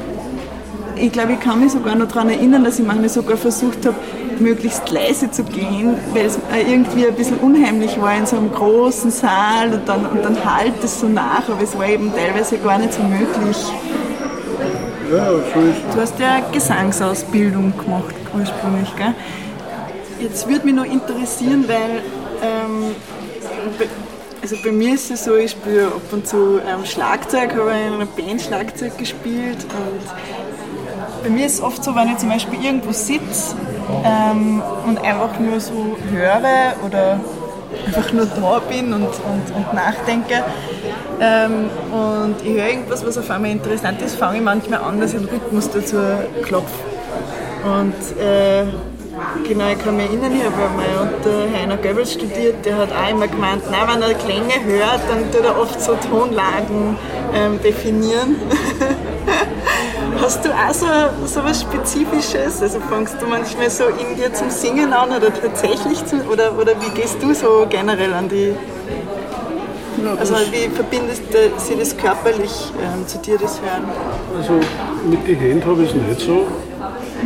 ich 0.96 1.12
glaube, 1.12 1.32
ich 1.32 1.40
kann 1.40 1.60
mich 1.60 1.72
sogar 1.72 1.94
noch 1.94 2.08
daran 2.08 2.28
erinnern, 2.28 2.64
dass 2.64 2.78
ich 2.78 2.86
manchmal 2.86 3.08
sogar 3.08 3.36
versucht 3.36 3.86
habe, 3.86 3.96
möglichst 4.40 4.90
leise 4.90 5.30
zu 5.30 5.44
gehen, 5.44 5.96
weil 6.12 6.26
es 6.26 6.36
äh, 6.36 6.70
irgendwie 6.70 7.06
ein 7.06 7.14
bisschen 7.14 7.38
unheimlich 7.38 8.00
war 8.00 8.16
in 8.16 8.26
so 8.26 8.36
einem 8.36 8.52
großen 8.52 9.10
Saal 9.10 9.72
und 9.72 9.88
dann, 9.88 10.06
und 10.06 10.24
dann 10.24 10.36
halt 10.44 10.82
es 10.82 11.00
so 11.00 11.08
nach, 11.08 11.48
aber 11.48 11.62
es 11.62 11.76
war 11.76 11.88
eben 11.88 12.12
teilweise 12.14 12.58
gar 12.58 12.78
nicht 12.78 12.92
so 12.92 13.02
möglich. 13.02 13.56
Ja, 15.10 15.30
so 15.30 15.36
ist 15.38 15.94
Du 15.94 16.00
hast 16.00 16.18
ja 16.18 16.40
Gesangsausbildung 16.52 17.72
gemacht 17.76 18.14
ursprünglich, 18.36 18.94
gell? 18.96 19.14
Jetzt 20.20 20.48
würde 20.48 20.66
mich 20.66 20.74
noch 20.74 20.84
interessieren, 20.84 21.64
weil 21.66 22.02
ähm, 22.42 22.94
bei, 23.78 23.86
also 24.42 24.56
bei 24.62 24.70
mir 24.70 24.94
ist 24.94 25.10
es 25.10 25.24
so, 25.24 25.36
ich 25.36 25.52
spiele 25.52 25.86
ab 25.86 26.12
und 26.12 26.26
zu 26.26 26.60
ähm, 26.60 26.84
Schlagzeug, 26.84 27.54
habe 27.56 27.70
in 27.70 27.94
einer 27.94 28.06
Band 28.06 28.40
Schlagzeug 28.40 28.96
gespielt 28.98 29.58
und 29.64 31.22
bei 31.22 31.28
mir 31.28 31.46
ist 31.46 31.54
es 31.54 31.60
oft 31.62 31.82
so, 31.82 31.94
wenn 31.94 32.08
ich 32.08 32.18
zum 32.18 32.28
Beispiel 32.28 32.64
irgendwo 32.64 32.92
sitze 32.92 33.56
ähm, 34.04 34.62
und 34.86 34.98
einfach 34.98 35.38
nur 35.38 35.60
so 35.60 35.96
höre 36.10 36.74
oder 36.84 37.20
einfach 37.86 38.12
nur 38.12 38.26
da 38.26 38.60
bin 38.68 38.92
und, 38.92 39.04
und, 39.04 39.54
und 39.54 39.74
nachdenke 39.74 40.44
ähm, 41.20 41.68
und 41.92 42.36
ich 42.42 42.54
höre 42.54 42.68
irgendwas, 42.68 43.04
was 43.04 43.18
auf 43.18 43.30
einmal 43.30 43.50
interessant 43.50 44.00
ist, 44.00 44.16
fange 44.16 44.38
ich 44.38 44.42
manchmal 44.42 44.80
an, 44.80 45.00
dass 45.00 45.12
ich 45.12 45.18
einen 45.18 45.28
Rhythmus 45.28 45.70
dazu 45.70 45.96
klopfe. 46.42 46.72
Und 47.62 47.94
äh, 48.18 48.64
genau, 49.46 49.68
ich 49.70 49.78
kann 49.84 49.96
mich 49.96 50.06
erinnern, 50.06 50.32
ich 50.34 50.42
habe 50.42 50.54
einmal 50.56 51.12
unter 51.12 51.58
Heiner 51.58 51.76
Goebbels 51.76 52.14
studiert, 52.14 52.64
der 52.64 52.78
hat 52.78 52.88
auch 52.90 53.10
immer 53.10 53.28
gemeint, 53.28 53.62
nein, 53.70 53.80
wenn 53.86 54.00
er 54.02 54.14
Klänge 54.14 54.64
hört, 54.64 55.00
dann 55.10 55.30
tut 55.30 55.44
er 55.44 55.60
oft 55.60 55.78
so 55.78 55.94
Tonlagen 56.08 56.96
ähm, 57.34 57.60
definieren. 57.62 58.36
Hast 60.20 60.44
du 60.44 60.50
auch 60.50 60.74
so, 60.74 60.86
so 61.26 61.44
was 61.44 61.62
Spezifisches? 61.62 62.62
Also 62.62 62.78
fängst 62.80 63.16
du 63.20 63.26
manchmal 63.26 63.70
so 63.70 63.84
in 63.84 64.16
dir 64.16 64.32
zum 64.32 64.50
Singen 64.50 64.92
an 64.92 65.08
oder 65.08 65.32
tatsächlich 65.32 66.04
zum, 66.04 66.20
oder, 66.30 66.56
oder 66.58 66.72
wie 66.80 66.90
gehst 67.00 67.22
du 67.22 67.34
so 67.34 67.66
generell 67.68 68.12
an 68.12 68.28
die 68.28 68.54
also 70.18 70.34
wie 70.50 70.68
verbindest 70.68 71.22
du 71.30 71.38
sie 71.58 71.76
das 71.76 71.96
körperlich 71.96 72.72
ähm, 72.82 73.06
zu 73.06 73.18
dir, 73.18 73.36
das 73.38 73.60
Hören? 73.60 73.84
Also 74.36 74.54
mit 75.08 75.26
den 75.26 75.36
Händen 75.36 75.66
habe 75.66 75.82
ich 75.82 75.90
es 75.90 75.94
nicht 75.94 76.20
so. 76.20 76.46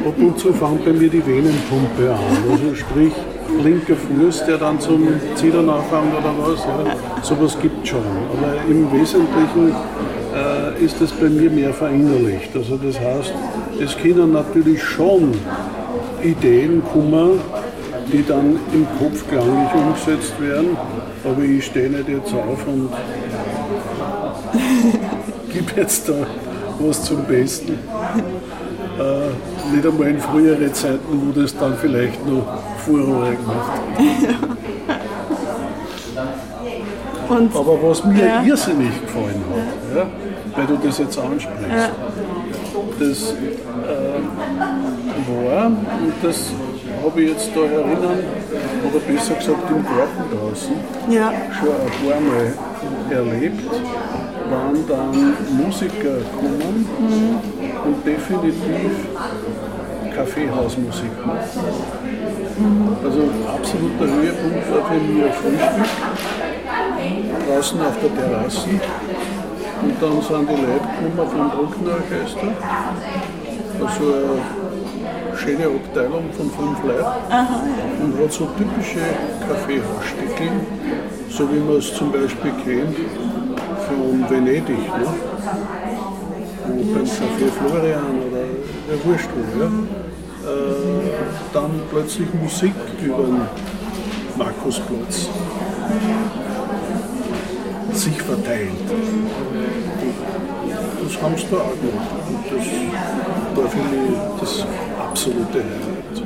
Ab 0.07 0.15
und 0.19 0.39
zu 0.39 0.53
fängt 0.53 0.85
bei 0.85 0.93
mir 0.93 1.09
die 1.09 1.25
Venenpumpe 1.25 2.11
an. 2.11 2.51
Also 2.51 2.75
sprich 2.75 3.13
linker 3.63 3.95
Fuß, 3.95 4.47
der 4.47 4.59
dann 4.59 4.81
zum 4.81 5.07
Zittern 5.37 5.69
anfängt 5.71 6.15
oder 6.19 6.33
was. 6.39 6.65
Ja. 6.65 6.97
Sowas 7.23 7.57
gibt 7.61 7.85
es 7.85 7.91
schon. 7.91 8.01
Aber 8.01 8.55
im 8.69 8.91
Wesentlichen 8.93 9.75
äh, 10.35 10.85
ist 10.85 11.01
es 11.01 11.13
bei 11.13 11.29
mir 11.29 11.51
mehr 11.51 11.73
verinnerlicht. 11.73 12.55
Also 12.55 12.77
das 12.77 12.99
heißt, 12.99 13.33
es 13.81 13.97
können 13.97 14.33
natürlich 14.33 14.83
schon 14.83 15.35
Ideen 16.23 16.83
kommen, 16.93 17.41
die 18.13 18.25
dann 18.27 18.59
im 18.73 18.87
Kopf 18.99 19.27
klanglich 19.29 19.75
umgesetzt 19.75 20.41
werden. 20.41 20.77
Aber 21.25 21.43
ich 21.43 21.65
stehe 21.67 21.89
nicht 21.89 22.09
jetzt 22.09 22.35
auf 22.35 22.67
und 22.67 22.91
gebe 25.53 25.81
jetzt 25.81 26.09
da 26.09 26.15
was 26.79 27.05
zum 27.05 27.25
Besten. 27.25 27.79
Äh, 28.99 29.75
nicht 29.75 29.87
einmal 29.87 30.09
in 30.09 30.19
frühere 30.19 30.73
Zeiten, 30.73 31.01
wo 31.09 31.41
das 31.41 31.57
dann 31.57 31.77
vielleicht 31.77 32.27
noch 32.27 32.47
Furore 32.85 33.37
gemacht 33.37 33.81
Und 37.29 37.57
Aber 37.57 37.79
was 37.83 38.05
mir 38.05 38.27
Ja. 38.27 38.43
irrsinnig 38.43 38.91
gefallen 39.03 39.43
hat, 39.51 39.97
ja, 39.97 40.07
weil 40.57 40.67
du 40.67 40.77
das 40.87 40.99
jetzt 40.99 41.19
ansprichst, 41.19 41.91
das 42.99 43.33
äh, 43.33 44.21
war, 45.29 45.67
und 45.67 46.15
das 46.23 46.53
habe 47.05 47.23
ich 47.23 47.31
jetzt 47.31 47.51
da 47.55 47.61
erinnern, 47.61 48.19
oder 48.89 49.01
besser 49.01 49.35
gesagt 49.35 49.71
im 49.71 49.83
Garten 49.85 50.25
draußen, 50.33 50.75
ja, 51.11 51.33
schon 51.59 51.69
ein 51.69 52.09
paar 52.09 52.21
Mal 52.21 52.53
erlebt, 53.11 53.71
wann 54.51 54.87
dann 54.89 55.35
Musiker 55.57 56.19
kommen 56.39 56.87
und 57.85 58.07
definitiv 58.07 58.93
Kaffeehausmusik 60.15 61.27
machen. 61.27 61.65
Also 63.05 63.21
absoluter 63.53 64.05
Höhepunkt 64.15 64.71
war 64.71 64.85
für 64.89 65.01
mich 65.01 65.25
ein 65.25 65.33
Frühstück 65.33 65.89
draußen 67.47 67.81
auf 67.81 67.95
der 68.01 68.15
Terrasse. 68.15 68.69
Und 69.83 69.95
dann 70.01 70.23
sind 70.23 70.49
die 70.49 70.63
Leute 70.63 70.89
gekommen 71.01 71.31
vom 71.31 71.51
Bruckner-Orchester, 71.51 72.49
also 73.85 74.05
eine 74.15 75.37
schöne 75.37 75.67
Abteilung 75.67 76.25
von 76.33 76.51
fünf 76.51 76.83
Leuten. 76.85 77.05
Und 78.03 78.23
hat 78.23 78.33
so 78.33 78.49
typische 78.57 79.01
Kaffeehausstücke, 79.47 80.51
so 81.29 81.53
wie 81.53 81.59
man 81.59 81.77
es 81.77 81.95
zum 81.95 82.13
Beispiel 82.13 82.53
kennt 82.65 82.97
von 83.87 84.31
Venedig, 84.31 84.69
ne? 84.69 85.07
wo 86.67 86.95
beim 86.95 87.05
Café 87.05 87.51
Florian 87.59 88.21
oder 88.31 88.45
der 88.89 89.05
Wurscht 89.05 89.29
ja? 89.59 89.67
äh, 89.67 89.71
dann 91.53 91.71
plötzlich 91.91 92.29
Musik 92.35 92.75
über 93.03 93.25
den 93.25 93.41
Markusplatz 94.39 95.29
sich 97.97 98.21
verteilt. 98.23 98.71
das 101.03 101.23
haben 101.23 101.37
sie 101.37 101.47
da 101.51 101.57
auch 101.57 101.77
gemacht. 101.81 102.09
Und 102.29 102.45
das 102.51 103.63
war 103.63 103.71
für 103.71 103.79
mich 103.79 104.17
das 104.41 104.67
absolute 105.01 105.59
Highlight. 105.59 106.23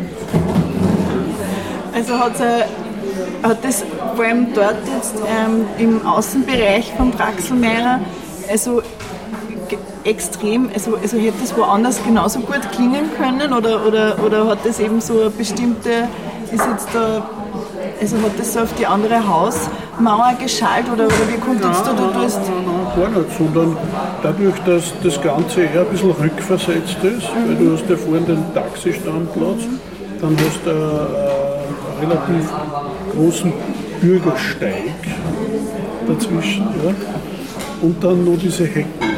Also 1.94 2.18
hat, 2.18 2.40
hat 3.42 3.64
das 3.64 3.84
vor 4.14 4.24
allem 4.24 4.54
dort 4.54 4.76
jetzt 4.94 5.16
ähm, 5.16 5.66
im 5.78 6.06
Außenbereich 6.06 6.92
von 6.96 7.10
Praxelmeier 7.10 8.00
also 8.50 8.82
extrem, 10.04 10.70
also, 10.72 10.96
also 10.96 11.18
hätte 11.18 11.44
es 11.44 11.56
woanders 11.56 12.02
genauso 12.02 12.40
gut 12.40 12.70
klingen 12.72 13.10
können 13.16 13.52
oder, 13.52 13.86
oder, 13.86 14.16
oder 14.24 14.46
hat 14.46 14.64
das 14.64 14.80
eben 14.80 15.00
so 15.00 15.20
eine 15.20 15.30
bestimmte, 15.30 16.08
ist 16.50 16.66
jetzt 16.66 16.88
da, 16.94 17.28
also 18.00 18.16
hat 18.16 18.38
das 18.38 18.54
so 18.54 18.60
auf 18.60 18.72
die 18.74 18.86
andere 18.86 19.26
Hausmauer 19.98 20.34
geschallt 20.40 20.86
oder, 20.92 21.06
oder 21.06 21.28
wie 21.28 21.38
kommt 21.38 21.64
jetzt 21.64 21.82
da, 21.84 21.92
du 21.92 22.20
tust? 22.20 22.40
Nein, 22.46 22.64
nein, 22.66 23.12
gar 23.12 23.18
nicht, 23.18 23.36
sondern 23.36 23.76
dadurch, 24.22 24.58
dass 24.64 24.92
das 25.02 25.20
Ganze 25.20 25.62
eher 25.62 25.80
ein 25.80 25.86
bisschen 25.88 26.10
rückversetzt 26.10 26.98
ist, 27.02 27.28
mhm. 27.34 27.48
weil 27.48 27.56
du 27.56 27.72
hast 27.72 27.88
ja 27.88 27.96
vorhin 27.96 28.26
den 28.26 28.54
Taxistandplatz, 28.54 29.62
dann 30.20 30.36
hast 30.36 30.60
du 30.64 30.70
einen 30.70 32.10
relativ 32.10 32.52
großen 33.14 33.52
Bürgersteig 34.00 34.94
dazwischen 36.06 36.62
ja, 36.84 36.94
und 37.82 38.02
dann 38.02 38.24
nur 38.24 38.36
diese 38.36 38.64
Hecken. 38.64 39.08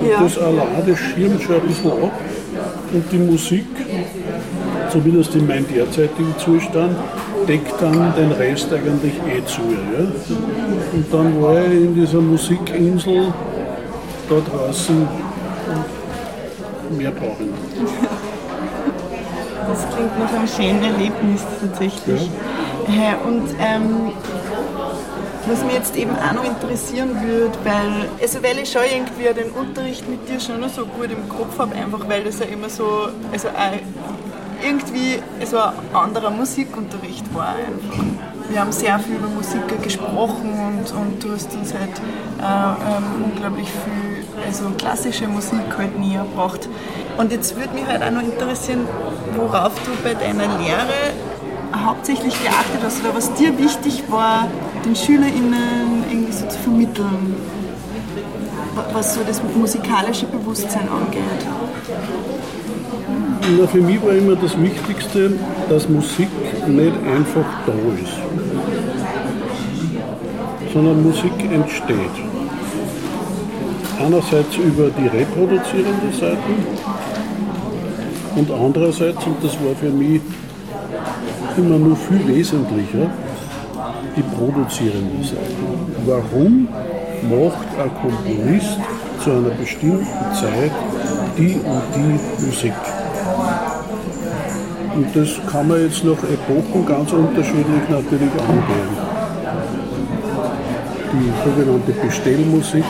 Und 0.00 0.08
ja. 0.08 0.20
das 0.20 0.34
das 0.34 0.98
schirmt 0.98 1.42
schon 1.42 1.56
ein 1.56 1.62
bisschen 1.62 1.90
ab. 1.90 2.12
Und 2.92 3.12
die 3.12 3.18
Musik, 3.18 3.66
zumindest 4.90 5.34
in 5.34 5.46
meinem 5.46 5.66
derzeitigen 5.68 6.34
Zustand, 6.38 6.96
deckt 7.46 7.74
dann 7.80 8.14
den 8.16 8.32
Rest 8.32 8.72
eigentlich 8.72 9.14
eh 9.14 9.44
zu. 9.44 9.62
Ja? 9.62 10.06
Und 10.92 11.06
dann 11.12 11.42
war 11.42 11.64
ich 11.64 11.72
in 11.72 11.94
dieser 11.94 12.20
Musikinsel 12.20 13.32
da 14.28 14.36
draußen 14.36 15.08
und 16.90 16.98
mehr 16.98 17.10
brauche 17.10 17.42
ich 17.42 17.50
nicht. 17.50 17.92
Das 19.66 19.94
klingt 19.94 20.18
nach 20.18 20.32
einem 20.32 20.48
schönen 20.48 20.82
Erlebnis 20.82 21.42
tatsächlich. 21.60 22.30
Ja. 22.88 23.16
Und 23.26 23.48
ähm, 23.58 24.12
was 25.46 25.64
mich 25.64 25.74
jetzt 25.74 25.96
eben 25.96 26.12
auch 26.16 26.32
noch 26.32 26.44
interessieren 26.44 27.10
würde, 27.22 27.52
weil, 27.64 28.08
also 28.20 28.42
weil 28.42 28.58
ich 28.58 28.70
schon 28.70 28.82
irgendwie 28.82 29.32
den 29.34 29.50
Unterricht 29.50 30.08
mit 30.08 30.28
dir 30.28 30.40
schon 30.40 30.60
noch 30.60 30.68
so 30.68 30.86
gut 30.86 31.10
im 31.10 31.28
Kopf 31.28 31.58
habe, 31.58 31.74
einfach 31.74 32.08
weil 32.08 32.24
das 32.24 32.38
ja 32.38 32.46
immer 32.46 32.68
so, 32.68 33.08
also 33.32 33.48
irgendwie 34.64 35.22
so 35.44 35.58
ein 35.58 35.72
anderer 35.92 36.30
Musikunterricht 36.30 37.32
war 37.34 37.54
einfach. 37.54 38.04
Wir 38.48 38.60
haben 38.60 38.72
sehr 38.72 38.98
viel 38.98 39.16
über 39.16 39.28
Musik 39.28 39.82
gesprochen 39.82 40.52
und, 40.52 40.92
und 40.92 41.24
du 41.24 41.32
hast 41.32 41.52
uns 41.54 41.72
halt 41.74 41.90
äh, 42.40 42.44
ähm, 42.44 43.24
unglaublich 43.24 43.68
viel 43.68 44.24
also 44.46 44.70
klassische 44.76 45.26
Musik 45.26 45.76
halt 45.76 45.98
näher 45.98 46.24
gebracht. 46.24 46.68
Und 47.16 47.32
jetzt 47.32 47.56
würde 47.56 47.74
mich 47.74 47.86
halt 47.86 48.02
auch 48.02 48.10
noch 48.10 48.22
interessieren, 48.22 48.86
worauf 49.36 49.72
du 49.84 49.90
bei 50.02 50.14
deiner 50.14 50.58
Lehre 50.58 51.12
hauptsächlich 51.74 52.34
geachtet 52.42 52.80
hast 52.84 53.00
oder 53.00 53.14
was 53.14 53.32
dir 53.34 53.56
wichtig 53.58 54.04
war, 54.08 54.48
den 54.84 54.94
SchülerInnen 54.94 56.04
irgendwie 56.10 56.32
so 56.32 56.46
zu 56.46 56.58
vermitteln, 56.58 57.36
was 58.92 59.14
so 59.14 59.20
das 59.26 59.40
musikalische 59.56 60.26
Bewusstsein 60.26 60.88
angeht? 60.88 61.22
Na, 63.46 63.66
für 63.66 63.82
mich 63.82 64.02
war 64.02 64.12
immer 64.12 64.36
das 64.36 64.58
Wichtigste, 64.58 65.32
dass 65.68 65.86
Musik 65.86 66.28
nicht 66.66 66.92
einfach 67.14 67.44
da 67.66 67.74
ist, 68.02 68.16
sondern 70.72 71.02
Musik 71.02 71.32
entsteht. 71.52 72.16
Einerseits 74.00 74.56
über 74.56 74.88
die 74.88 75.08
reproduzierende 75.08 76.10
Seite 76.18 76.38
und 78.34 78.50
andererseits, 78.50 79.26
und 79.26 79.36
das 79.44 79.52
war 79.62 79.74
für 79.78 79.90
mich 79.90 80.22
immer 81.58 81.78
nur 81.78 81.96
viel 81.96 82.26
wesentlicher, 82.26 83.10
die 84.16 84.22
produzierende 84.22 85.22
Seite. 85.22 85.54
Warum 86.06 86.66
macht 87.28 87.68
ein 87.78 87.90
Komponist 88.00 88.78
zu 89.22 89.30
einer 89.30 89.50
bestimmten 89.50 90.34
Zeit 90.34 90.72
die 91.36 91.56
und 91.56 91.82
die 91.94 92.46
Musik? 92.46 92.72
Und 94.94 95.06
das 95.14 95.28
kann 95.50 95.66
man 95.66 95.80
jetzt 95.82 96.04
nach 96.04 96.22
Epochen 96.22 96.86
ganz 96.86 97.12
unterschiedlich 97.12 97.88
natürlich 97.88 98.30
angehen. 98.48 98.94
Die 101.12 101.32
sogenannte 101.44 101.92
Bestellmusik, 101.92 102.84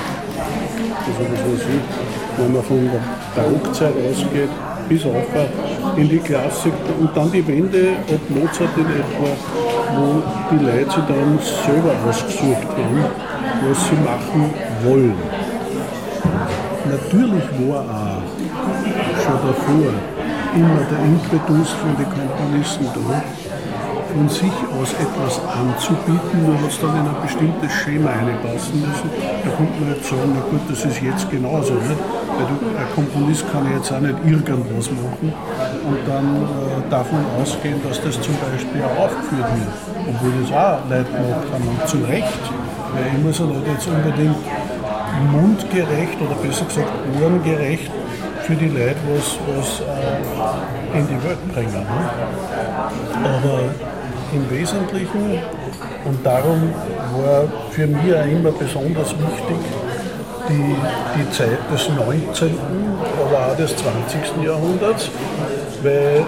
also 1.06 1.20
was 1.20 1.40
weiß 1.40 1.66
ich, 1.76 2.38
wenn 2.38 2.52
man 2.52 2.62
von 2.62 2.90
der 2.92 3.42
Barockzeit 3.42 3.94
ausgeht, 4.10 4.50
bis 4.88 5.04
auf 5.06 5.14
in 5.96 6.08
die 6.08 6.18
Klassik 6.18 6.74
und 7.00 7.16
dann 7.16 7.32
die 7.32 7.46
Wende 7.46 7.92
ab 8.06 8.20
Mozart 8.28 8.76
in 8.76 8.84
etwa, 8.84 9.30
wo 9.96 10.22
die 10.50 10.62
Leute 10.62 10.90
sich 10.90 11.04
dann 11.08 11.38
selber 11.64 11.92
ausgesucht 12.06 12.68
haben, 12.68 13.04
was 13.66 13.88
sie 13.88 13.96
machen 14.04 14.50
wollen. 14.84 15.14
Natürlich 16.90 17.44
war 17.66 17.80
auch 17.80 19.22
schon 19.22 19.38
davor 19.48 20.13
immer 20.54 20.80
der 20.86 21.02
Impetus 21.02 21.70
von 21.70 21.96
den 21.98 22.06
Komponisten 22.06 22.86
da, 22.94 23.22
von 24.14 24.28
sich 24.28 24.54
aus 24.78 24.94
etwas 24.94 25.40
anzubieten, 25.50 26.46
nur 26.46 26.54
hat 26.54 26.70
es 26.70 26.78
dann 26.78 26.94
in 26.94 27.06
ein 27.08 27.20
bestimmtes 27.20 27.72
Schema 27.72 28.10
einpassen 28.10 28.78
müssen. 28.78 29.10
Da 29.42 29.50
kommt 29.50 29.74
man 29.80 29.90
jetzt 29.90 30.06
sagen, 30.06 30.30
na 30.34 30.42
gut, 30.46 30.62
das 30.70 30.84
ist 30.84 31.02
jetzt 31.02 31.28
genauso. 31.30 31.74
Nicht? 31.74 31.98
Weil 32.38 32.46
du, 32.46 32.54
ein 32.78 32.90
Komponist 32.94 33.44
kann 33.50 33.66
jetzt 33.74 33.90
auch 33.90 34.00
nicht 34.00 34.14
irgendwas 34.24 34.90
machen 34.90 35.32
und 35.90 36.00
dann 36.06 36.26
äh, 36.46 36.90
davon 36.90 37.22
ausgehen, 37.42 37.82
dass 37.82 38.00
das 38.02 38.20
zum 38.20 38.34
Beispiel 38.38 38.82
auch 38.86 39.10
aufgeführt 39.10 39.50
wird. 39.58 39.74
Obwohl 40.06 40.32
das 40.42 40.50
auch 40.54 40.78
Leute 40.88 41.10
gemacht 41.10 41.48
haben 41.50 41.66
und 41.66 41.88
zu 41.88 41.98
Recht. 42.06 42.42
Weil 42.94 43.06
ich 43.10 43.18
muss 43.24 43.38
ja 43.38 43.46
nicht 43.46 43.66
jetzt 43.66 43.88
unbedingt 43.88 44.38
mundgerecht 45.32 46.18
oder 46.22 46.34
besser 46.38 46.64
gesagt 46.66 46.90
ohrengerecht 47.18 47.90
für 48.44 48.54
die 48.54 48.68
Leute 48.68 48.96
was, 49.09 49.38
was 49.57 49.80
äh, 49.80 50.98
in 50.98 51.07
die 51.09 51.24
Welt 51.24 51.52
bringen. 51.52 51.72
Ne? 51.72 52.11
Aber 53.24 53.61
im 54.35 54.50
Wesentlichen. 54.50 55.38
Und 56.04 56.26
darum 56.26 56.70
war 57.16 57.44
für 57.70 57.87
mich 57.87 58.14
auch 58.14 58.26
immer 58.26 58.50
besonders 58.52 59.12
wichtig 59.12 59.57
die, 60.48 60.76
die 61.16 61.30
Zeit 61.30 61.59
des 61.72 61.88
19., 61.88 62.59
aber 63.22 63.52
auch 63.52 63.57
des 63.57 63.74
20. 63.76 64.44
Jahrhunderts, 64.44 65.11
weil 65.83 66.26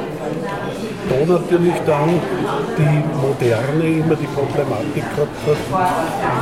da 1.08 1.32
natürlich 1.32 1.74
dann 1.86 2.20
die 2.78 3.04
Moderne 3.20 3.98
immer 3.98 4.16
die 4.16 4.26
Problematik 4.28 5.04
gehabt 5.14 5.46
hat, 5.46 5.60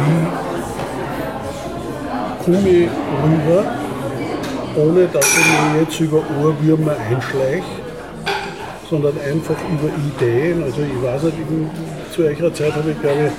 wie 0.01 0.27
komme 2.45 2.69
ich 2.69 2.89
rüber, 3.25 3.65
ohne 4.77 5.07
dass 5.07 5.27
ich 5.27 5.37
mich 5.37 5.83
jetzt 5.83 6.01
über 6.01 6.23
Ohrwürmer 6.43 6.97
einschleiche 7.11 7.65
sondern 8.89 9.15
einfach 9.21 9.57
über 9.73 9.91
Ideen. 10.09 10.63
Also 10.63 10.83
ich 10.83 11.03
weiß 11.03 11.25
nicht, 11.25 11.37
zu 12.13 12.23
eurer 12.23 12.55
Zeit 12.55 12.75
habe 12.75 12.91
ich 12.91 13.01
glaube 13.01 13.33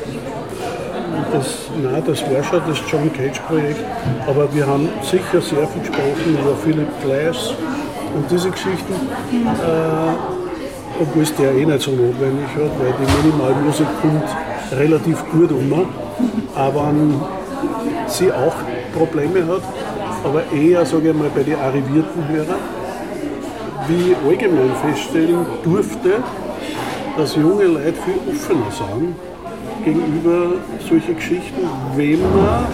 das, 1.32 1.45
nein, 1.82 2.04
das 2.06 2.21
war 2.24 2.43
schon 2.43 2.62
das 2.67 2.78
John 2.91 3.10
Cage 3.13 3.39
Projekt, 3.48 3.80
aber 4.28 4.54
wir 4.54 4.67
haben 4.67 4.89
sicher 5.02 5.41
sehr 5.41 5.65
viel 5.67 5.82
gesprochen 5.82 6.38
über 6.39 6.56
Philip 6.63 6.88
Glass 7.04 7.54
und 8.15 8.30
diese 8.30 8.50
Geschichten, 8.50 8.93
äh, 8.93 11.02
obwohl 11.02 11.24
es 11.24 11.34
der 11.36 11.54
eh 11.54 11.65
nicht 11.65 11.82
so 11.82 11.91
notwendig 11.91 12.48
hat, 12.56 12.71
weil 12.80 12.93
die 13.00 13.28
Minimalmusik 13.28 13.88
kommt 14.02 14.24
relativ 14.78 15.24
gut 15.32 15.52
um, 15.52 15.86
aber 16.56 16.93
sie 18.08 18.32
auch 18.32 18.56
Probleme 18.93 19.45
hat, 19.48 19.63
aber 20.26 20.44
eher, 20.52 20.86
sage 20.86 21.10
ich 21.10 21.16
mal, 21.16 21.30
bei 21.34 21.44
den 21.44 21.56
arrivierten 21.56 22.28
Hörern 22.28 22.60
wie 23.88 24.16
allgemein 24.28 24.72
feststellen 24.84 25.46
durfte, 25.64 26.24
dass 27.18 27.36
junge 27.36 27.66
Leute 27.66 27.94
viel 28.04 28.20
offener 28.34 28.72
sind 28.72 29.16
gegenüber 29.86 30.54
solchen 30.90 31.16
Geschichten, 31.16 31.70
wenn 31.96 32.20
man 32.22 32.66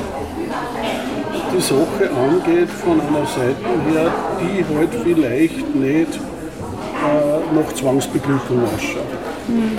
die 1.54 1.62
Sache 1.62 2.10
angeht 2.10 2.70
von 2.70 3.02
einer 3.02 3.26
Seite 3.26 3.68
her, 3.92 4.12
die 4.40 4.64
halt 4.74 4.90
vielleicht 5.04 5.76
nicht 5.76 6.16
äh, 6.16 7.56
nach 7.56 7.74
Zwangsbeglückung 7.74 8.64
ausschaut. 8.74 9.04
Mhm. 9.50 9.78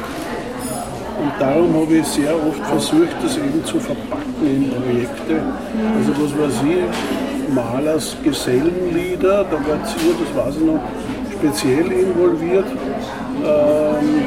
Und 1.22 1.32
darum 1.38 1.72
habe 1.74 1.94
ich 1.98 2.06
sehr 2.06 2.34
oft 2.34 2.64
versucht, 2.66 3.16
das 3.22 3.36
eben 3.36 3.64
zu 3.64 3.78
verpacken 3.78 4.42
in 4.42 4.70
Projekte. 4.70 5.40
Also 5.96 6.12
was 6.20 6.38
weiß 6.38 6.62
ich, 6.66 7.21
Malers 7.54 8.16
Gesellenlieder, 8.22 9.44
da 9.44 9.52
war 9.52 9.76
ihr, 9.76 10.14
das 10.20 10.46
weiß 10.46 10.56
ich 10.56 10.64
noch, 10.64 10.80
speziell 11.38 11.90
involviert, 11.92 12.66
ähm, 13.44 14.24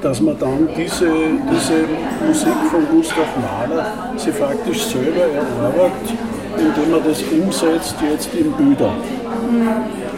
dass 0.00 0.20
man 0.20 0.38
dann 0.38 0.68
diese, 0.76 1.08
diese 1.50 2.26
Musik 2.26 2.56
von 2.70 2.86
Gustav 2.92 3.26
Mahler 3.40 4.12
sie 4.16 4.30
faktisch 4.30 4.84
selber 4.84 5.22
erarbeitet 5.22 6.18
indem 6.58 6.90
man 6.90 7.04
das 7.04 7.22
umsetzt 7.22 7.96
jetzt 8.08 8.34
in 8.34 8.52
Bilder. 8.52 8.92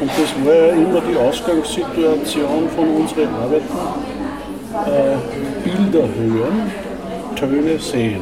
Und 0.00 0.11
das 0.11 0.46
war 0.46 0.54
ja 0.54 0.72
immer 0.72 1.00
die 1.00 1.16
Ausgangssituation 1.16 2.68
von 2.74 2.88
unseren 2.88 3.35
Arbeiten. 3.35 3.64
Äh, 4.87 5.64
Bilder 5.64 6.06
hören, 6.06 6.70
Töne 7.35 7.78
sehen. 7.78 8.20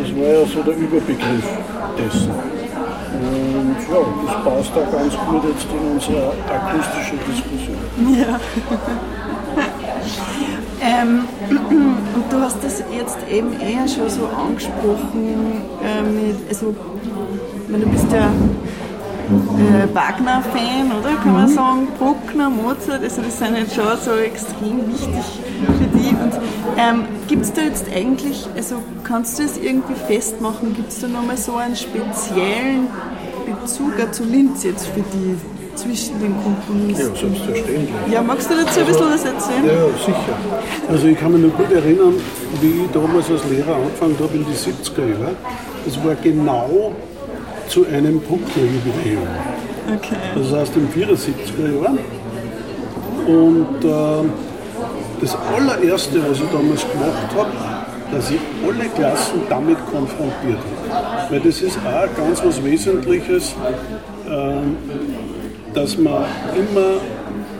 Das 0.00 0.16
war 0.16 0.28
ja 0.28 0.46
so 0.46 0.62
der 0.62 0.76
Überbegriff 0.76 1.48
dessen. 1.98 2.57
Ja, 3.90 4.00
das 4.26 4.34
passt 4.44 4.72
da 4.74 4.80
ganz 4.96 5.14
gut 5.28 5.44
jetzt 5.44 5.66
in 5.70 5.92
unsere 5.92 6.32
akustische 6.48 7.16
Diskussion. 7.28 7.76
Ja. 8.18 8.40
ähm, 10.98 11.24
und 11.50 12.32
du 12.32 12.40
hast 12.40 12.62
das 12.62 12.82
jetzt 12.92 13.18
eben 13.30 13.58
eher 13.60 13.86
schon 13.88 14.08
so 14.08 14.26
angesprochen, 14.26 15.62
äh, 15.82 16.02
mit, 16.02 16.36
also, 16.48 16.74
du 17.68 17.88
bist 17.88 18.06
ja 18.12 18.30
äh, 19.28 19.94
Wagner-Fan, 19.94 20.92
oder? 20.98 21.16
Kann 21.22 21.32
man 21.32 21.48
sagen, 21.48 21.88
Bruckner, 21.98 22.50
Mozart, 22.50 23.02
also 23.02 23.22
das 23.22 23.38
sind 23.38 23.56
jetzt 23.56 23.74
schon 23.74 23.84
so 24.02 24.12
extrem 24.12 24.88
wichtig 24.88 25.24
für 25.78 25.98
die. 25.98 26.14
Und 26.14 26.32
ähm, 26.76 27.04
gibt 27.26 27.42
es 27.42 27.52
da 27.52 27.62
jetzt 27.62 27.86
eigentlich, 27.94 28.46
also 28.56 28.76
kannst 29.04 29.38
du 29.38 29.42
das 29.42 29.58
irgendwie 29.58 29.94
festmachen, 29.94 30.74
gibt 30.74 30.90
es 30.90 31.00
da 31.00 31.08
nochmal 31.08 31.36
so 31.36 31.56
einen 31.56 31.76
speziellen 31.76 32.88
Bezug 33.52 33.92
auch 34.00 34.10
zu 34.12 34.24
Linz 34.24 34.64
jetzt 34.64 34.86
für 34.86 35.00
die 35.00 35.36
zwischen 35.78 36.20
den 36.20 36.34
Komponisten? 36.42 37.14
Ja, 37.14 37.20
selbstverständlich. 37.20 37.88
Ja, 38.12 38.22
magst 38.22 38.50
du 38.50 38.54
dazu 38.54 38.80
ein 38.80 38.86
bisschen 38.86 39.10
was 39.10 39.24
erzählen? 39.24 39.64
Ja, 39.64 39.86
sicher. 40.04 40.36
Also 40.88 41.06
ich 41.06 41.18
kann 41.18 41.32
mich 41.32 41.42
noch 41.42 41.56
gut 41.56 41.72
erinnern, 41.72 42.14
wie 42.60 42.84
ich 42.84 42.90
damals 42.92 43.30
als 43.30 43.44
Lehrer 43.50 43.76
angefangen 43.76 44.16
habe 44.20 44.36
in 44.36 44.44
die 44.44 44.52
70er 44.52 45.20
Jahre. 45.20 45.34
Das 45.84 46.04
war 46.04 46.14
genau 46.16 46.92
zu 47.68 47.86
einem 47.86 48.20
Bruckner-Jubiläum. 48.20 49.28
Okay. 49.96 50.16
Das 50.34 50.52
heißt 50.52 50.72
im 50.76 50.88
74er 50.88 51.82
Jahr. 51.82 51.96
Und 53.26 53.84
äh, 53.84 54.28
das 55.20 55.36
allererste, 55.54 56.22
was 56.28 56.38
ich 56.38 56.50
damals 56.50 56.82
gemacht 56.90 57.34
habe, 57.36 57.50
dass 58.12 58.30
ich 58.30 58.40
alle 58.66 58.88
Klassen 58.88 59.40
damit 59.48 59.76
konfrontiert 59.90 60.58
habe. 60.58 60.77
Weil 61.30 61.40
das 61.40 61.60
ist 61.60 61.78
auch 61.78 62.16
ganz 62.16 62.42
was 62.42 62.64
Wesentliches, 62.64 63.54
äh, 64.26 65.74
dass 65.74 65.98
man 65.98 66.24
immer 66.56 67.00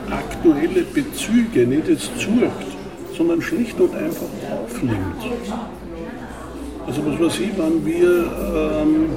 aktuelle 0.09 0.83
Bezüge 0.83 1.67
nicht 1.67 1.87
jetzt 1.87 2.11
sucht, 2.19 2.67
sondern 3.15 3.41
schlicht 3.41 3.79
und 3.79 3.93
einfach 3.95 4.27
aufnimmt. 4.63 5.23
Also 6.87 7.05
was 7.05 7.19
weiß 7.19 7.39
ich, 7.41 7.51
wenn 7.57 7.85
wir 7.85 8.81
ähm, 8.81 9.09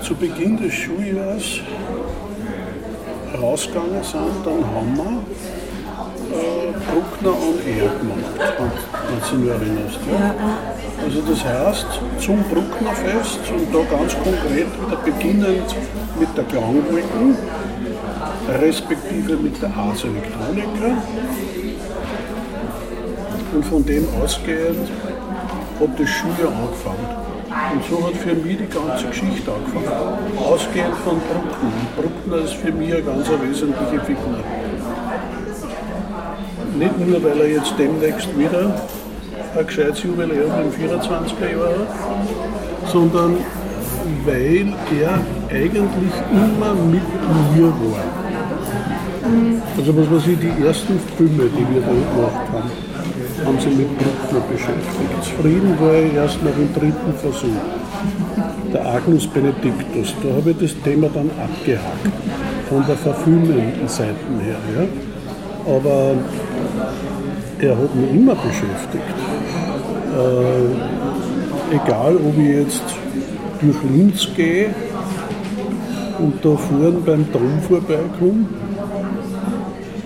zu 0.00 0.14
Beginn 0.14 0.56
des 0.56 0.72
Schuljahres 0.72 1.60
rausgegangen 3.38 4.02
sind, 4.02 4.46
dann 4.46 4.64
haben 4.64 4.96
wir 4.96 5.22
äh, 6.38 6.72
Bruckner 6.90 7.36
Air 7.66 7.90
gemacht, 7.98 8.24
wenn 9.30 9.40
du 9.40 9.44
dich 9.44 9.50
erinnerst. 9.50 9.98
Ja? 10.10 10.34
Also 11.04 11.20
das 11.28 11.44
heißt, 11.44 11.86
zum 12.20 12.42
Brucknerfest 12.44 13.40
und 13.50 13.74
da 13.74 13.96
ganz 13.96 14.14
konkret 14.14 14.66
wieder 14.66 14.96
beginnend 15.04 15.74
mit 16.18 16.36
der 16.36 16.44
Klangwolken, 16.44 17.36
respektive 18.60 19.36
mit 19.36 19.60
der 19.60 19.74
Ars 19.76 20.04
Electronica 20.04 20.96
und 23.54 23.64
von 23.64 23.84
dem 23.84 24.06
ausgehend 24.22 24.88
hat 25.80 26.00
das 26.00 26.08
Schuljahr 26.08 26.52
angefangen. 26.52 27.22
Und 27.74 27.84
so 27.84 28.06
hat 28.06 28.16
für 28.16 28.34
mich 28.34 28.56
die 28.56 28.66
ganze 28.66 29.06
Geschichte 29.06 29.52
angefangen. 29.52 30.38
Ausgehend 30.38 30.96
von 31.04 31.20
Bruckner. 31.20 31.72
Bruckner 31.96 32.44
ist 32.44 32.54
für 32.54 32.72
mich 32.72 32.92
eine 32.92 33.02
ganz 33.02 33.28
wesentliche 33.28 34.00
Figur. 34.04 34.38
Nicht 36.78 36.98
nur, 37.06 37.22
weil 37.22 37.40
er 37.40 37.48
jetzt 37.48 37.74
demnächst 37.78 38.38
wieder 38.38 38.74
ein 39.56 39.66
gescheites 39.66 40.02
Jubiläum 40.02 40.50
im 40.62 40.72
24er 40.72 41.50
Jahr 41.50 41.68
hat, 41.68 42.90
sondern 42.90 43.36
weil 44.24 44.72
er 45.00 45.20
eigentlich 45.50 46.14
immer 46.30 46.74
mit 46.74 47.02
mir 47.54 47.68
war. 47.68 48.04
Also 49.76 49.96
was 49.96 50.10
weiß 50.10 50.26
ich, 50.28 50.38
die 50.38 50.66
ersten 50.66 50.98
Filme, 51.16 51.44
die 51.44 51.74
wir 51.74 51.80
da 51.80 51.88
gemacht 51.88 52.48
haben, 52.52 52.70
haben 53.44 53.58
sie 53.60 53.70
mit 53.70 53.88
Bruckner 53.98 54.40
beschäftigt. 54.50 55.40
Frieden 55.40 55.78
war 55.80 55.94
ja 55.94 56.22
erst 56.22 56.42
nach 56.42 56.52
dem 56.52 56.72
dritten 56.72 57.14
Versuch. 57.20 57.62
Der 58.72 58.86
Agnus 58.86 59.26
Benedictus, 59.26 60.14
da 60.22 60.34
habe 60.34 60.50
ich 60.50 60.58
das 60.58 60.82
Thema 60.82 61.08
dann 61.12 61.30
abgehakt, 61.38 62.08
von 62.68 62.84
der 62.86 62.96
verfilmenden 62.96 63.86
Seite 63.86 64.14
her. 64.40 64.56
Ja. 64.76 65.74
Aber 65.74 66.14
er 67.62 67.78
hat 67.78 67.94
mich 67.94 68.10
immer 68.10 68.34
beschäftigt. 68.34 69.14
Äh, 70.18 71.76
egal, 71.76 72.16
ob 72.16 72.36
ich 72.36 72.48
jetzt 72.48 72.82
durch 73.60 73.76
Linz 73.84 74.28
gehe 74.34 74.74
und 76.18 76.44
da 76.44 76.56
vorne 76.56 76.90
beim 77.06 77.24
Dom 77.32 77.60
vorbeikomme, 77.68 78.46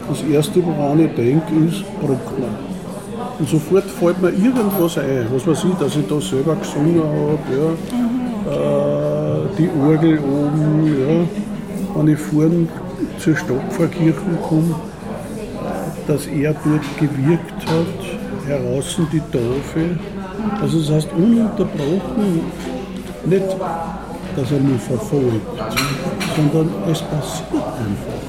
das 0.09 0.23
erste, 0.23 0.65
woran 0.65 1.01
ich 1.01 1.15
denke, 1.15 1.55
ist 1.67 1.83
Bruckner. 2.01 2.53
Und 3.39 3.49
sofort 3.49 3.85
fällt 3.85 4.21
mir 4.21 4.31
irgendwas 4.31 4.99
ein, 4.99 5.27
was 5.33 5.47
weiß 5.47 5.65
ich, 5.65 5.75
dass 5.79 5.97
ich 5.97 6.07
da 6.07 6.21
selber 6.21 6.57
gesungen 6.57 7.03
habe, 7.03 7.39
ja. 7.57 7.71
Äh, 8.53 9.47
die 9.59 9.71
Orgel 9.83 10.19
oben, 10.19 10.87
ja. 10.87 11.25
wenn 11.95 12.09
ich 12.09 12.19
vorne 12.19 12.69
zur 13.19 13.35
Stadtpfarrkirche 13.35 14.21
komme, 14.49 14.75
dass 16.07 16.27
er 16.27 16.55
dort 16.65 16.99
gewirkt 16.99 17.67
hat, 17.67 18.47
heraus 18.47 18.97
die 19.13 19.21
Tafel. 19.21 19.99
Also 20.61 20.81
das 20.81 20.91
heißt 20.91 21.09
ununterbrochen, 21.17 22.41
nicht, 23.25 23.57
dass 24.37 24.53
er 24.53 24.61
mich 24.61 24.81
verfolgt, 24.83 25.47
sondern 26.37 26.71
es 26.91 27.03
passiert 27.03 27.49
einfach. 27.53 28.21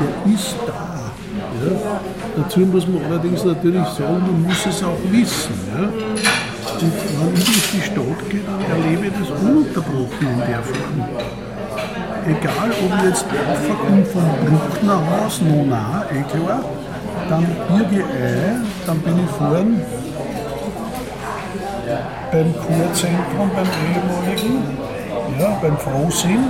Der 0.00 0.34
ist 0.34 0.56
da. 0.66 0.72
Ja. 1.64 2.00
Dazu 2.36 2.60
muss 2.60 2.86
man 2.88 3.04
allerdings 3.04 3.44
natürlich 3.44 3.86
sagen, 3.86 4.20
man 4.20 4.42
muss 4.42 4.66
es 4.66 4.82
auch 4.82 4.98
wissen. 5.10 5.54
Ja. 5.74 5.84
Und 5.84 6.92
wenn 7.20 7.34
ich 7.34 7.44
durch 7.44 7.70
die 7.72 7.80
Stadt 7.80 8.30
gehe, 8.30 8.40
dann 8.44 8.82
erlebe 8.82 9.06
ich 9.06 9.12
das 9.18 9.40
ununterbrochen 9.40 10.28
in 10.32 10.38
der 10.38 10.62
Form. 10.62 11.51
Egal, 12.24 12.70
ob 12.70 13.04
jetzt 13.04 13.24
raufkomme 13.24 14.04
vom 14.04 14.22
Brucknerhaus, 14.46 15.40
no 15.42 15.64
nah, 15.64 16.04
eh 16.10 16.22
klar, 16.30 16.62
dann 17.28 17.42
ich 17.42 17.98
ein, 17.98 18.66
dann 18.86 18.98
bin 19.00 19.24
ich 19.24 19.30
vorn 19.30 19.82
beim 22.32 22.54
Kurzentrum, 22.54 23.50
beim 23.54 23.68
ehemaligen, 23.84 24.62
ja, 25.38 25.58
beim 25.60 25.76
Frohsinn. 25.76 26.44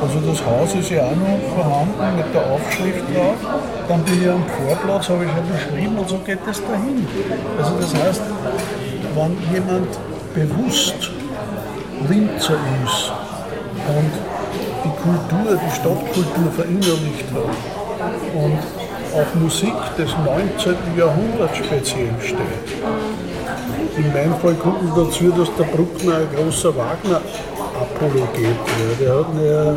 Also 0.00 0.18
das 0.18 0.44
Haus 0.44 0.74
ist 0.74 0.90
ja 0.90 1.02
auch 1.02 1.14
noch 1.14 1.38
vorhanden 1.54 2.16
mit 2.16 2.34
der 2.34 2.42
Aufschrift 2.50 3.04
drauf. 3.14 3.36
Dann 3.88 4.02
bin 4.02 4.22
ich 4.22 4.28
am 4.28 4.44
Vorplatz, 4.66 5.08
habe 5.08 5.24
ich 5.24 5.30
schon 5.30 5.48
beschrieben 5.48 5.98
und 5.98 6.08
so 6.08 6.18
geht 6.18 6.40
es 6.50 6.60
dahin. 6.60 7.06
Also 7.58 7.76
das 7.78 7.94
heißt, 7.94 8.22
wenn 9.14 9.54
jemand 9.54 9.88
bewusst 10.34 11.10
Linzer 12.08 12.56
ist 12.84 13.12
und 13.86 14.31
die 14.84 14.90
Kultur, 15.02 15.58
die 15.58 15.74
Stadtkultur 15.74 16.52
verinnerlicht 16.56 17.26
hat 17.32 17.72
und 18.34 18.58
auf 19.14 19.34
Musik 19.34 19.74
des 19.98 20.10
19. 20.24 20.74
Jahrhunderts 20.96 21.58
speziell 21.58 22.14
steht. 22.20 22.38
In 23.96 24.12
meinem 24.12 24.34
Fall 24.36 24.54
kommt 24.54 24.96
dazu, 24.96 25.30
dass 25.30 25.54
der 25.56 25.64
Bruckner 25.64 26.16
ein 26.16 26.28
großer 26.34 26.74
Wagner-Apologet 26.74 28.56
war. 28.56 28.96
Der 29.00 29.18
hat 29.18 29.26
ihn 29.34 29.46
ja 29.46 29.74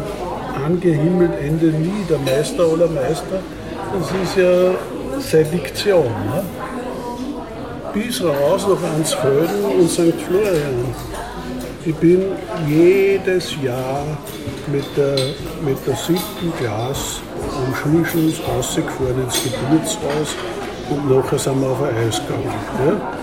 angehimmelt 0.66 1.32
Ende 1.42 1.66
nie, 1.68 2.06
der 2.10 2.20
Meister 2.20 2.64
aller 2.64 2.88
Meister. 2.88 3.40
Das 3.94 4.12
ist 4.24 4.38
ja 4.38 4.76
seine 5.20 5.46
Diktion. 5.46 6.06
Ne? 6.06 6.44
Bis 7.94 8.24
raus 8.24 8.66
nach 8.68 8.96
Ansfelden 8.96 9.66
und 9.80 9.90
St. 9.90 10.20
Florian. 10.28 10.94
Ich 11.86 11.96
bin 11.96 12.24
jedes 12.68 13.56
Jahr 13.62 14.04
mit 14.68 14.86
der, 14.98 15.16
mit 15.64 15.78
der 15.86 15.96
siebten 15.96 16.54
Klasse 16.58 17.22
am 17.56 17.76
Schulschluss 17.76 18.42
rausgefahren 18.48 19.24
ins 19.24 19.42
Geburtshaus 19.44 20.36
und 20.90 21.10
nachher 21.10 21.40
sind 21.40 21.62
wir 21.62 21.70
auf 21.70 21.82
ein 21.82 21.96
Eis 21.96 22.22
gegangen. 22.22 22.54
Ja? 22.86 23.14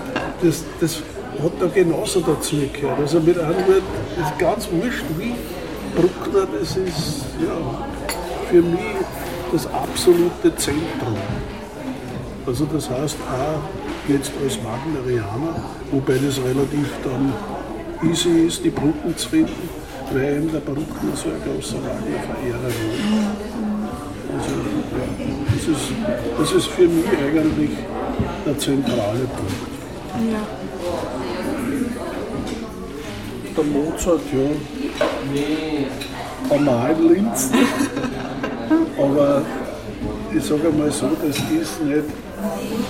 Das, 0.41 0.63
das 0.79 1.01
hat 1.41 1.51
da 1.59 1.67
genauso 1.67 2.21
dazu 2.21 2.57
gehört. 2.71 2.99
Also 2.99 3.19
mit 3.19 3.37
anderen 3.37 3.67
Worten, 3.67 4.21
ist 4.21 4.39
ganz 4.39 4.67
wurscht, 4.71 5.05
wie 5.17 5.35
Bruckner, 5.95 6.47
das 6.59 6.75
ist 6.77 7.25
ja, 7.39 7.55
für 8.49 8.61
mich 8.61 8.79
das 9.51 9.67
absolute 9.67 10.55
Zentrum. 10.57 11.17
Also 12.45 12.65
das 12.65 12.89
heißt 12.89 13.17
auch 13.21 14.09
jetzt 14.09 14.31
als 14.43 14.57
Wagnerianer, 14.63 15.63
wobei 15.91 16.13
das 16.15 16.37
relativ 16.39 16.89
dann 17.03 17.33
easy 18.09 18.47
ist, 18.47 18.63
die 18.63 18.69
Brücken 18.69 19.15
zu 19.15 19.29
finden, 19.29 19.69
weil 20.13 20.37
eben 20.37 20.51
der 20.51 20.59
Bruckner 20.59 21.15
so 21.15 21.29
ein 21.29 21.41
großer 21.43 21.75
Wagner-Verehrer 21.75 22.61
war. 22.61 23.33
Also, 24.35 24.55
ja, 24.93 25.05
das, 25.53 25.67
ist, 25.67 25.85
das 26.39 26.51
ist 26.51 26.67
für 26.67 26.87
mich 26.87 27.05
eigentlich 27.07 27.71
der 28.45 28.57
zentrale 28.57 29.19
Punkt. 29.19 29.63
Ja. 30.31 30.39
Der 33.55 33.63
Mozart, 33.63 34.21
ja, 34.33 34.49
normal 36.49 36.95
Linz, 36.99 37.51
aber 38.97 39.41
ich 40.35 40.43
sage 40.43 40.69
mal 40.71 40.91
so, 40.91 41.09
das 41.21 41.37
ist 41.37 41.83
nicht 41.83 42.03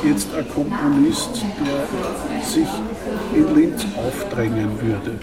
jetzt 0.03 0.27
ein 0.35 0.47
Komponist, 0.49 1.41
der 1.65 2.45
sich 2.45 2.67
in 3.35 3.55
Linz 3.55 3.85
aufdrängen 3.97 4.69
würde. 4.81 5.19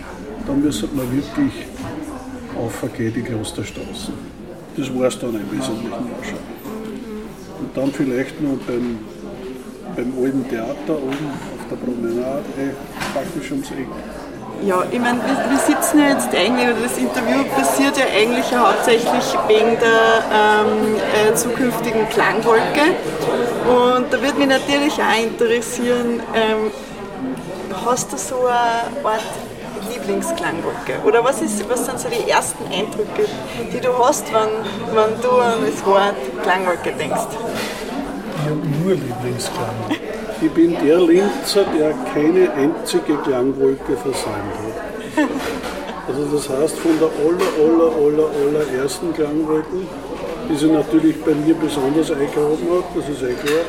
Da 0.47 0.53
müsste 0.53 0.89
man 0.95 1.11
wirklich 1.13 1.53
aufgehen, 2.61 3.13
die 3.15 3.23
Klosterstraßen. 3.23 4.15
Das 4.77 4.95
war 4.95 5.07
es 5.09 5.19
dann 5.19 5.35
im 5.35 5.51
Wesentlichen 5.51 5.93
auch 5.93 6.25
schon. 6.25 6.39
Und 7.61 7.77
dann 7.77 7.93
vielleicht 7.93 8.41
noch 8.41 8.59
beim, 8.67 8.99
beim 9.97 10.13
alten 10.23 10.49
Theater 10.49 10.97
oben 10.97 11.31
auf 11.57 11.69
der 11.71 11.77
Promenade, 11.77 12.45
eh, 12.59 13.13
praktisch 13.13 13.51
ums 13.51 13.71
Eck. 13.71 13.89
Ja, 14.67 14.85
ich 14.91 15.01
meine, 15.01 15.19
wir, 15.25 15.51
wir 15.51 15.59
sitzen 15.59 16.01
ja 16.01 16.09
jetzt 16.11 16.35
eigentlich, 16.35 16.69
oder 16.69 16.83
das 16.83 16.99
Interview 16.99 17.45
passiert 17.57 17.97
ja 17.97 18.05
eigentlich 18.15 18.55
hauptsächlich 18.55 19.25
wegen 19.49 19.79
der 19.81 20.23
ähm, 20.33 20.97
äh, 21.31 21.35
zukünftigen 21.35 22.07
Klangwolke. 22.11 22.95
Und 23.67 24.13
da 24.13 24.21
würde 24.21 24.39
mich 24.39 24.49
natürlich 24.49 24.95
auch 24.95 25.23
interessieren, 25.23 26.21
ähm, 26.35 26.71
hast 27.87 28.13
du 28.13 28.19
so 28.19 28.37
eine 28.47 29.09
Art 29.09 29.23
Lieblingsklangwolke? 30.11 31.01
Oder 31.05 31.25
was, 31.25 31.41
ist, 31.41 31.69
was 31.69 31.87
sind 31.87 32.01
so 32.01 32.09
die 32.09 32.29
ersten 32.29 32.65
Eindrücke, 32.67 33.29
die 33.73 33.81
du 33.81 33.97
hast, 33.99 34.27
wenn, 34.33 34.51
wenn 34.95 35.21
du 35.23 35.31
an 35.31 35.61
das 35.65 35.85
Wort 35.87 36.17
Klangwolke 36.43 36.93
denkst? 36.93 37.29
Ich 38.37 38.51
habe 38.51 38.61
nur 38.83 38.95
Lieblingsklang. 38.95 39.75
Ich 40.43 40.51
bin 40.51 40.77
der 40.85 40.99
Linzer, 40.99 41.65
der 41.79 41.93
keine 42.13 42.51
einzige 42.53 43.17
Klangwolke 43.19 43.97
versäumt 43.97 44.57
hat. 45.17 45.29
Also 46.09 46.25
das 46.37 46.49
heißt, 46.49 46.79
von 46.79 46.99
der 46.99 47.09
aller, 47.09 47.51
aller, 47.63 47.93
aller, 47.97 48.29
aller 48.41 48.83
ersten 48.83 49.13
Klangwolke, 49.13 49.87
die 50.49 50.57
sie 50.57 50.67
natürlich 50.67 51.23
bei 51.23 51.35
mir 51.35 51.55
besonders 51.55 52.11
eingehoben 52.11 52.69
hat, 52.73 52.85
das 52.97 53.09
ist 53.09 53.23
eh 53.23 53.35
klar, 53.35 53.65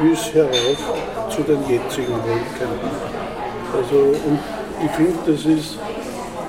bis 0.00 0.34
herauf 0.34 1.30
zu 1.30 1.42
den 1.42 1.60
jetzigen 1.68 2.14
Wolken. 2.14 3.14
Also, 3.74 3.96
und 3.96 4.38
ich 4.84 4.90
finde, 4.90 5.18
das 5.26 5.44
ist, 5.46 5.78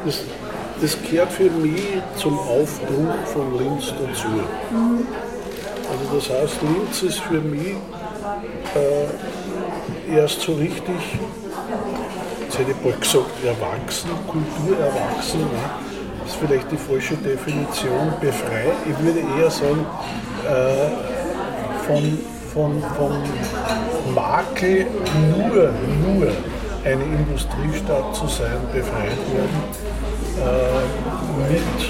das, 0.06 0.24
das 0.82 0.98
gehört 1.10 1.32
für 1.32 1.50
mich 1.50 1.82
zum 2.18 2.38
Aufbruch 2.38 3.14
von 3.34 3.58
Linz 3.58 3.94
dazu. 4.00 4.28
Also 5.90 6.16
das 6.16 6.30
heißt, 6.30 6.62
Linz 6.62 7.02
ist 7.04 7.20
für 7.20 7.40
mich 7.40 7.76
äh, 8.76 10.16
erst 10.16 10.42
so 10.42 10.54
richtig, 10.54 10.96
jetzt 12.42 12.60
hätte 12.60 12.72
ich 12.72 12.78
bald 12.78 13.00
gesagt, 13.00 13.30
erwachsen, 13.46 14.10
kulturerwachsen. 14.28 15.42
Ne? 15.42 15.48
Das 16.24 16.34
ist 16.34 16.40
vielleicht 16.40 16.72
die 16.72 16.78
falsche 16.78 17.16
Definition, 17.18 18.14
befreit. 18.20 18.76
Ich 18.90 19.06
würde 19.06 19.20
eher 19.40 19.50
sagen, 19.52 19.86
äh, 20.44 21.86
von, 21.86 22.20
von, 22.52 22.84
von 22.98 24.14
Makel 24.14 24.88
nur, 25.38 25.72
nur 26.04 26.28
eine 26.86 27.04
Industriestadt 27.04 28.16
zu 28.16 28.28
sein, 28.28 28.62
befreit 28.72 29.18
worden. 29.34 29.62
Äh, 30.38 30.86
mit 31.50 31.82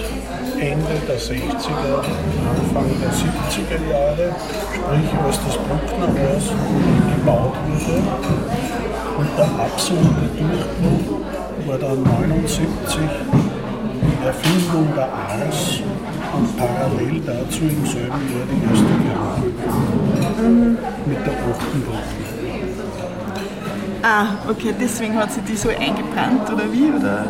Ende 0.62 0.96
der 1.08 1.20
60er, 1.20 2.00
Anfang 2.00 2.90
der 3.02 3.12
70er 3.12 3.80
Jahre, 3.92 4.36
sprich 4.74 5.12
als 5.26 5.38
das 5.46 5.58
Brucknerhaus 5.58 6.46
gebaut 7.14 7.56
wurde. 7.68 7.98
Und 9.18 9.30
der 9.38 9.50
absolute 9.60 10.28
Durchbruch 10.38 11.08
war 11.68 11.78
dann 11.78 12.04
79 12.04 12.66
die 14.02 14.26
Erfindung 14.26 14.88
der 14.96 15.10
Ars 15.12 15.82
und 16.34 16.58
parallel 16.58 17.22
dazu 17.26 17.64
im 17.64 17.86
selben 17.86 18.24
Jahr 18.32 18.48
die 18.50 18.62
erste 18.64 18.94
Kernbrücke 19.04 19.68
mit 21.06 21.20
der 21.26 21.34
achten 21.34 21.82
Brücke. 21.82 22.35
Ah, 24.08 24.28
okay, 24.48 24.72
deswegen 24.80 25.16
hat 25.16 25.32
sie 25.32 25.42
die 25.42 25.56
so 25.56 25.70
eingebrannt, 25.70 26.48
oder 26.54 26.72
wie? 26.72 26.92
Oder 26.96 27.26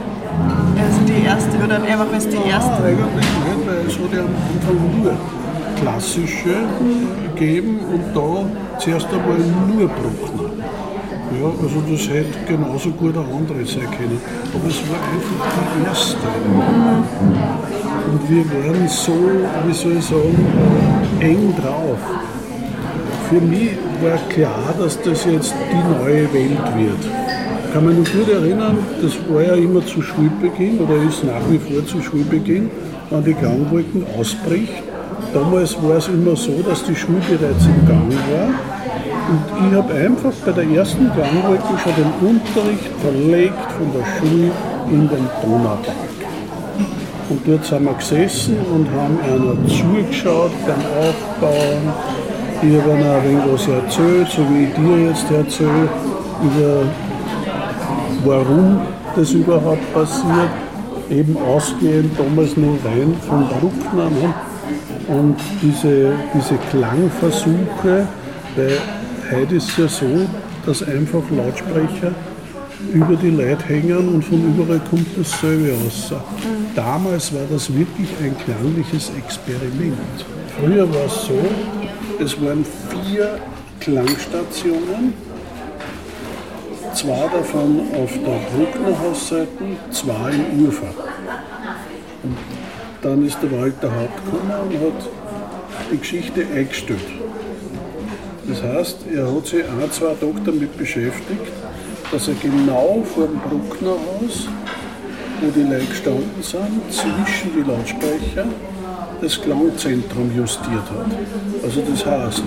also 0.78 1.00
die 1.08 1.24
erste, 1.26 1.56
oder 1.64 1.76
einfach 1.82 2.12
als 2.12 2.28
die 2.28 2.36
erste? 2.36 2.70
Ja, 2.70 2.84
eigentlich 2.84 3.16
nicht, 3.16 3.66
weil 3.66 3.86
es 3.88 3.94
hat 3.98 4.12
ja 4.14 4.20
am 4.20 4.36
Anfang 4.52 5.02
nur 5.02 5.14
klassische 5.80 6.56
gegeben 7.34 7.80
und 7.80 8.04
da 8.14 8.46
zuerst 8.78 9.08
einmal 9.08 9.38
nur 9.70 9.88
Bruckner. 9.88 10.50
Ja, 11.40 11.48
also 11.48 11.82
das 11.90 12.10
hätte 12.10 12.40
genauso 12.46 12.90
gut 12.90 13.16
ein 13.16 13.24
anderes 13.24 13.72
sein 13.72 13.90
können. 13.98 14.20
Aber 14.54 14.68
es 14.68 14.82
war 14.90 15.00
einfach 15.14 15.48
die 15.78 15.88
erste. 15.88 16.28
Und 18.12 18.30
wir 18.30 18.44
waren 18.52 18.88
so, 18.90 19.16
wie 19.66 19.74
soll 19.74 19.96
ich 19.98 20.06
sagen, 20.06 20.46
eng 21.22 21.56
drauf. 21.56 22.00
Für 23.36 23.42
mich 23.42 23.72
war 24.02 24.18
klar, 24.30 24.74
dass 24.80 24.98
das 25.02 25.26
jetzt 25.26 25.54
die 25.70 26.02
neue 26.02 26.24
Welt 26.32 26.66
wird. 26.78 27.74
Kann 27.74 27.86
mich 27.86 27.98
noch 27.98 28.14
gut 28.14 28.34
erinnern, 28.34 28.78
das 29.02 29.12
war 29.28 29.42
ja 29.42 29.56
immer 29.56 29.86
zu 29.86 30.02
Schulbeginn 30.02 30.80
oder 30.80 30.96
ist 31.04 31.22
nach 31.26 31.42
wie 31.50 31.60
vor 31.60 31.86
zu 31.86 32.02
Schulbeginn, 32.02 32.72
wenn 33.10 33.26
die 33.26 33.34
Klangwolken 33.34 34.06
ausbricht. 34.18 34.72
Damals 35.34 35.76
war 35.84 35.98
es 35.98 36.08
immer 36.08 36.34
so, 36.38 36.64
dass 36.66 36.86
die 36.86 36.96
Schule 36.96 37.20
bereits 37.30 37.66
im 37.66 37.86
Gang 37.86 38.10
war. 38.32 38.48
Und 39.28 39.68
ich 39.68 39.76
habe 39.76 39.94
einfach 39.94 40.34
bei 40.46 40.52
der 40.54 40.70
ersten 40.70 41.12
Klangwolke 41.12 41.78
schon 41.84 41.94
den 41.98 42.30
Unterricht 42.30 42.90
verlegt 43.02 43.72
von 43.78 43.92
der 43.92 44.06
Schule 44.16 44.52
in 44.90 45.10
den 45.10 45.28
Donaupark. 45.44 45.94
Und 47.28 47.42
dort 47.46 47.66
sind 47.66 47.84
wir 47.84 47.94
gesessen 47.96 48.56
und 48.74 48.88
haben 48.92 49.20
einer 49.28 49.56
zugeschaut 49.68 50.52
beim 50.66 50.80
Aufbauen. 51.04 52.25
Ich 52.62 52.82
habe 52.82 52.92
ihnen 52.92 53.04
ein 53.04 53.24
wenig 53.24 53.44
was 53.52 53.68
erzählt, 53.68 54.28
so 54.30 54.42
wie 54.50 54.64
ich 54.64 54.74
dir 54.74 55.08
jetzt 55.08 55.30
erzähle, 55.30 55.90
über 56.42 56.84
warum 58.24 58.82
das 59.16 59.32
überhaupt 59.32 59.94
passiert. 59.94 60.50
Eben 61.10 61.38
ausgehend 61.38 62.18
damals 62.18 62.58
nur 62.58 62.78
rein 62.84 63.16
von 63.28 63.48
Bruckner. 63.48 64.10
Ne? 64.10 64.34
Und 65.08 65.36
diese, 65.62 66.14
diese 66.34 66.56
Klangversuche, 66.72 68.08
weil 68.56 68.78
heute 69.32 69.56
ist 69.56 69.70
es 69.70 69.78
ja 69.78 69.88
so, 69.88 70.26
dass 70.66 70.82
einfach 70.82 71.22
Lautsprecher 71.30 72.12
über 72.92 73.16
die 73.16 73.30
Leute 73.30 73.64
hängen 73.66 74.16
und 74.16 74.24
von 74.24 74.42
überall 74.42 74.82
kommt 74.90 75.08
dasselbe 75.16 75.72
raus. 75.84 76.14
Damals 76.76 77.34
war 77.34 77.42
das 77.52 77.72
wirklich 77.74 78.10
ein 78.24 78.36
klangliches 78.38 79.12
Experiment. 79.18 80.26
Früher 80.60 80.90
war 80.92 81.06
es 81.06 81.26
so, 81.26 81.40
es 82.20 82.42
waren 82.42 82.66
vier 82.90 83.40
Klangstationen, 83.80 85.14
zwei 86.94 87.28
davon 87.28 87.82
auf 87.94 88.12
der 88.14 88.40
Brucknerhausseite, 88.56 89.48
zwei 89.92 90.32
in 90.32 90.68
Ufer. 90.68 90.94
Und 92.24 92.38
dann 93.02 93.26
ist 93.26 93.38
der 93.42 93.52
Walter 93.52 93.92
Haupt 93.92 94.26
gekommen 94.26 94.52
und 94.52 94.74
hat 94.74 95.10
die 95.92 95.98
Geschichte 95.98 96.46
eingestellt. 96.54 97.00
Das 98.48 98.62
heißt, 98.62 98.98
er 99.14 99.36
hat 99.36 99.46
sich 99.48 99.64
ein, 99.64 99.92
zwei 99.92 100.14
Tage 100.14 100.42
damit 100.46 100.78
beschäftigt, 100.78 101.52
dass 102.12 102.28
er 102.28 102.36
genau 102.36 103.04
vor 103.04 103.28
dem 103.28 103.40
Brucknerhaus, 103.40 104.48
wo 105.42 105.50
die 105.54 105.64
Leute 105.64 105.86
gestanden 105.86 106.42
sind, 106.42 106.82
zwischen 106.92 107.52
die 107.56 107.70
Lautsprecher 107.70 108.46
das 109.22 109.42
Klangzentrum 109.42 110.36
justiert 110.36 110.90
hat. 110.90 111.12
Also 111.64 111.82
das 111.82 112.06
heißt, 112.06 112.44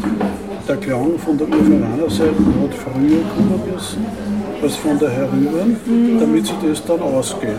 der 0.68 0.76
Klang 0.76 1.18
von 1.18 1.38
der 1.38 1.48
Urveraner 1.48 2.10
Seite 2.10 2.30
hat 2.30 2.74
früher 2.74 3.22
kommen 3.34 3.62
müssen 3.72 4.06
als 4.62 4.76
von 4.76 4.98
der 4.98 5.10
herüben, 5.10 6.18
damit 6.18 6.46
sich 6.46 6.56
das 6.66 6.84
dann 6.84 7.00
ausgeht. 7.00 7.56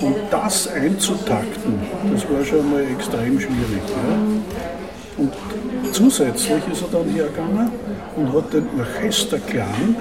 Und 0.00 0.16
das 0.30 0.68
einzutakten, 0.68 1.74
das 2.12 2.22
war 2.30 2.44
schon 2.44 2.70
mal 2.70 2.82
extrem 2.82 3.38
schwierig. 3.40 3.82
Ja? 3.88 4.16
Und 5.18 5.32
zusätzlich 5.92 6.62
ist 6.70 6.82
er 6.82 6.98
dann 6.98 7.08
hergegangen 7.08 7.70
und 8.16 8.32
hat 8.32 8.52
den 8.52 8.66
Orchesterklang 8.78 9.96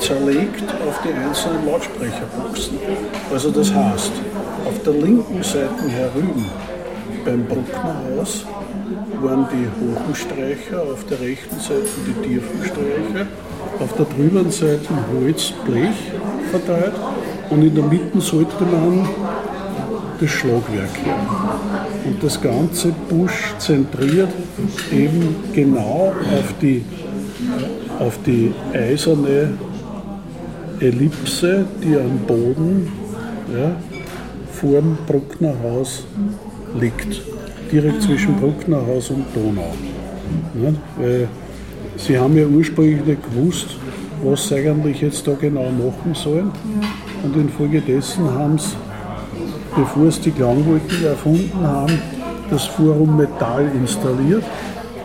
zerlegt 0.00 0.64
auf 0.86 1.00
die 1.04 1.12
einzelnen 1.12 1.66
Lautsprecherboxen. 1.66 2.78
Also 3.32 3.50
das 3.50 3.72
heißt, 3.72 4.12
auf 4.66 4.82
der 4.82 4.94
linken 4.94 5.42
Seite 5.42 5.88
herüben 5.88 6.46
beim 7.24 7.44
Brucknerhaus 7.44 8.46
waren 9.22 9.46
die 9.52 9.66
hohen 9.80 10.90
auf 10.90 11.04
der 11.06 11.20
rechten 11.20 11.58
Seite 11.58 11.88
die 12.06 12.28
tiefen 12.28 12.64
Streicher, 12.64 13.26
auf 13.78 13.92
der 13.94 14.06
drüben 14.06 14.50
Seite 14.50 14.88
Holz, 15.12 15.52
Blech 15.66 16.12
verteilt 16.50 16.94
und 17.50 17.62
in 17.62 17.74
der 17.74 17.84
Mitte 17.84 18.20
sollte 18.20 18.64
man 18.64 19.08
das 20.20 20.30
Schlagwerk 20.30 20.96
her. 21.04 21.16
Und 22.04 22.22
das 22.22 22.40
ganze 22.40 22.88
Busch 23.08 23.54
zentriert 23.58 24.30
eben 24.92 25.36
genau 25.52 26.12
auf 26.38 26.54
die, 26.60 26.84
auf 27.98 28.18
die 28.24 28.52
eiserne 28.72 29.54
Ellipse, 30.80 31.66
die 31.82 31.96
am 31.96 32.18
Boden 32.26 32.90
ja, 33.52 33.72
vor 34.52 34.80
dem 34.80 34.96
Brucknerhaus 35.06 36.04
liegt. 36.78 37.22
Direkt 37.70 38.02
zwischen 38.02 38.34
Brucknerhaus 38.36 39.10
und 39.10 39.24
Donau. 39.34 39.72
Weil 40.98 41.28
sie 41.96 42.18
haben 42.18 42.36
ja 42.36 42.46
ursprünglich 42.46 43.04
nicht 43.04 43.22
gewusst, 43.22 43.76
was 44.24 44.48
sie 44.48 44.56
eigentlich 44.56 45.00
jetzt 45.00 45.26
da 45.26 45.32
genau 45.40 45.70
machen 45.70 46.14
sollen. 46.14 46.50
Und 47.22 47.36
infolgedessen 47.36 48.28
haben 48.30 48.58
sie, 48.58 48.76
bevor 49.76 50.10
sie 50.10 50.20
die 50.22 50.30
Klangwolken 50.32 51.04
erfunden 51.04 51.62
haben, 51.62 51.98
das 52.50 52.64
Forum 52.66 53.16
Metall 53.16 53.70
installiert. 53.80 54.44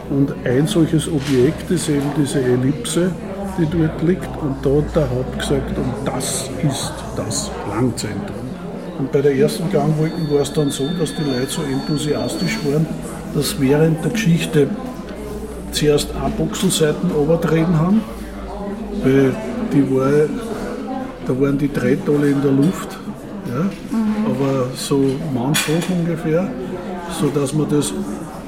Und 0.09 0.33
ein 0.43 0.67
solches 0.67 1.07
Objekt 1.07 1.69
ist 1.71 1.89
eben 1.89 2.09
diese 2.17 2.41
Ellipse, 2.41 3.11
die 3.57 3.65
dort 3.65 4.01
liegt. 4.03 4.29
Und 4.41 4.55
da 4.63 4.69
hat 4.69 4.95
der 4.95 5.09
Haupt 5.09 5.39
gesagt, 5.39 5.77
und 5.77 5.93
das 6.05 6.49
ist 6.67 6.93
das 7.15 7.51
Klangzentrum. 7.65 8.44
Und 8.97 9.11
bei 9.11 9.21
der 9.21 9.35
ersten 9.35 9.69
Klangwolken 9.69 10.29
war 10.31 10.41
es 10.41 10.53
dann 10.53 10.71
so, 10.71 10.87
dass 10.99 11.13
die 11.15 11.23
Leute 11.23 11.49
so 11.49 11.61
enthusiastisch 11.63 12.57
waren, 12.65 12.85
dass 13.33 13.59
während 13.59 14.03
der 14.03 14.11
Geschichte 14.11 14.69
zuerst 15.71 16.09
eine 16.15 16.29
Boxenseiten 16.31 17.09
übertreten 17.09 17.77
haben, 17.77 18.01
weil 19.03 19.35
die 19.73 19.95
war, 19.95 20.29
da 21.27 21.41
waren 21.41 21.57
die 21.57 21.71
Drehtolle 21.71 22.29
in 22.29 22.41
der 22.41 22.51
Luft, 22.51 22.97
ja, 23.47 23.63
mhm. 23.63 24.25
aber 24.25 24.67
so 24.75 25.11
manch 25.33 25.59
hoch 25.67 25.89
ungefähr, 25.89 26.47
sodass 27.19 27.53
man 27.53 27.69
das 27.69 27.93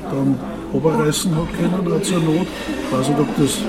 dann 0.03 0.39
oberreißen 0.71 1.35
hat 1.35 1.53
können, 1.57 1.93
hat 1.93 2.05
zur 2.05 2.19
Not. 2.19 2.47
Ich 2.85 2.97
weiß 2.97 3.09
nicht, 3.09 3.19
ob 3.19 3.37
das 3.37 3.59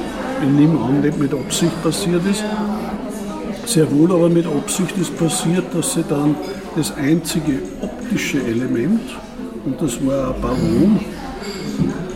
in 0.42 0.56
nehme 0.56 0.80
an, 0.80 1.00
nicht 1.00 1.18
mit 1.18 1.34
Absicht 1.34 1.82
passiert 1.82 2.22
ist. 2.30 2.44
Sehr 3.68 3.86
wohl 3.92 4.10
aber 4.10 4.30
mit 4.30 4.46
Absicht 4.46 4.96
ist 4.96 5.14
passiert, 5.18 5.66
dass 5.74 5.92
sie 5.92 6.02
dann 6.08 6.34
das 6.74 6.90
einzige 6.96 7.58
optische 7.82 8.38
Element, 8.38 9.02
und 9.66 9.78
das 9.82 9.98
war 10.06 10.34
ein 10.34 10.40
Ballon, 10.40 11.00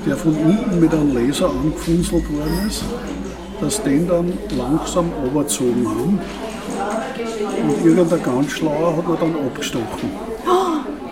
der 0.07 0.17
von 0.17 0.35
unten 0.35 0.81
mit 0.81 0.95
einem 0.95 1.15
Laser 1.15 1.51
angefunzelt 1.51 2.25
worden 2.33 2.67
ist, 2.67 2.83
dass 3.61 3.83
den 3.83 4.09
dann 4.09 4.33
langsam 4.57 5.11
überzogen 5.27 5.87
haben. 5.87 6.21
Und 7.69 7.87
irgendein 7.87 8.23
ganz 8.23 8.51
schlauer 8.53 8.97
hat 8.97 9.05
er 9.11 9.17
dann 9.17 9.35
abgestochen. 9.47 10.09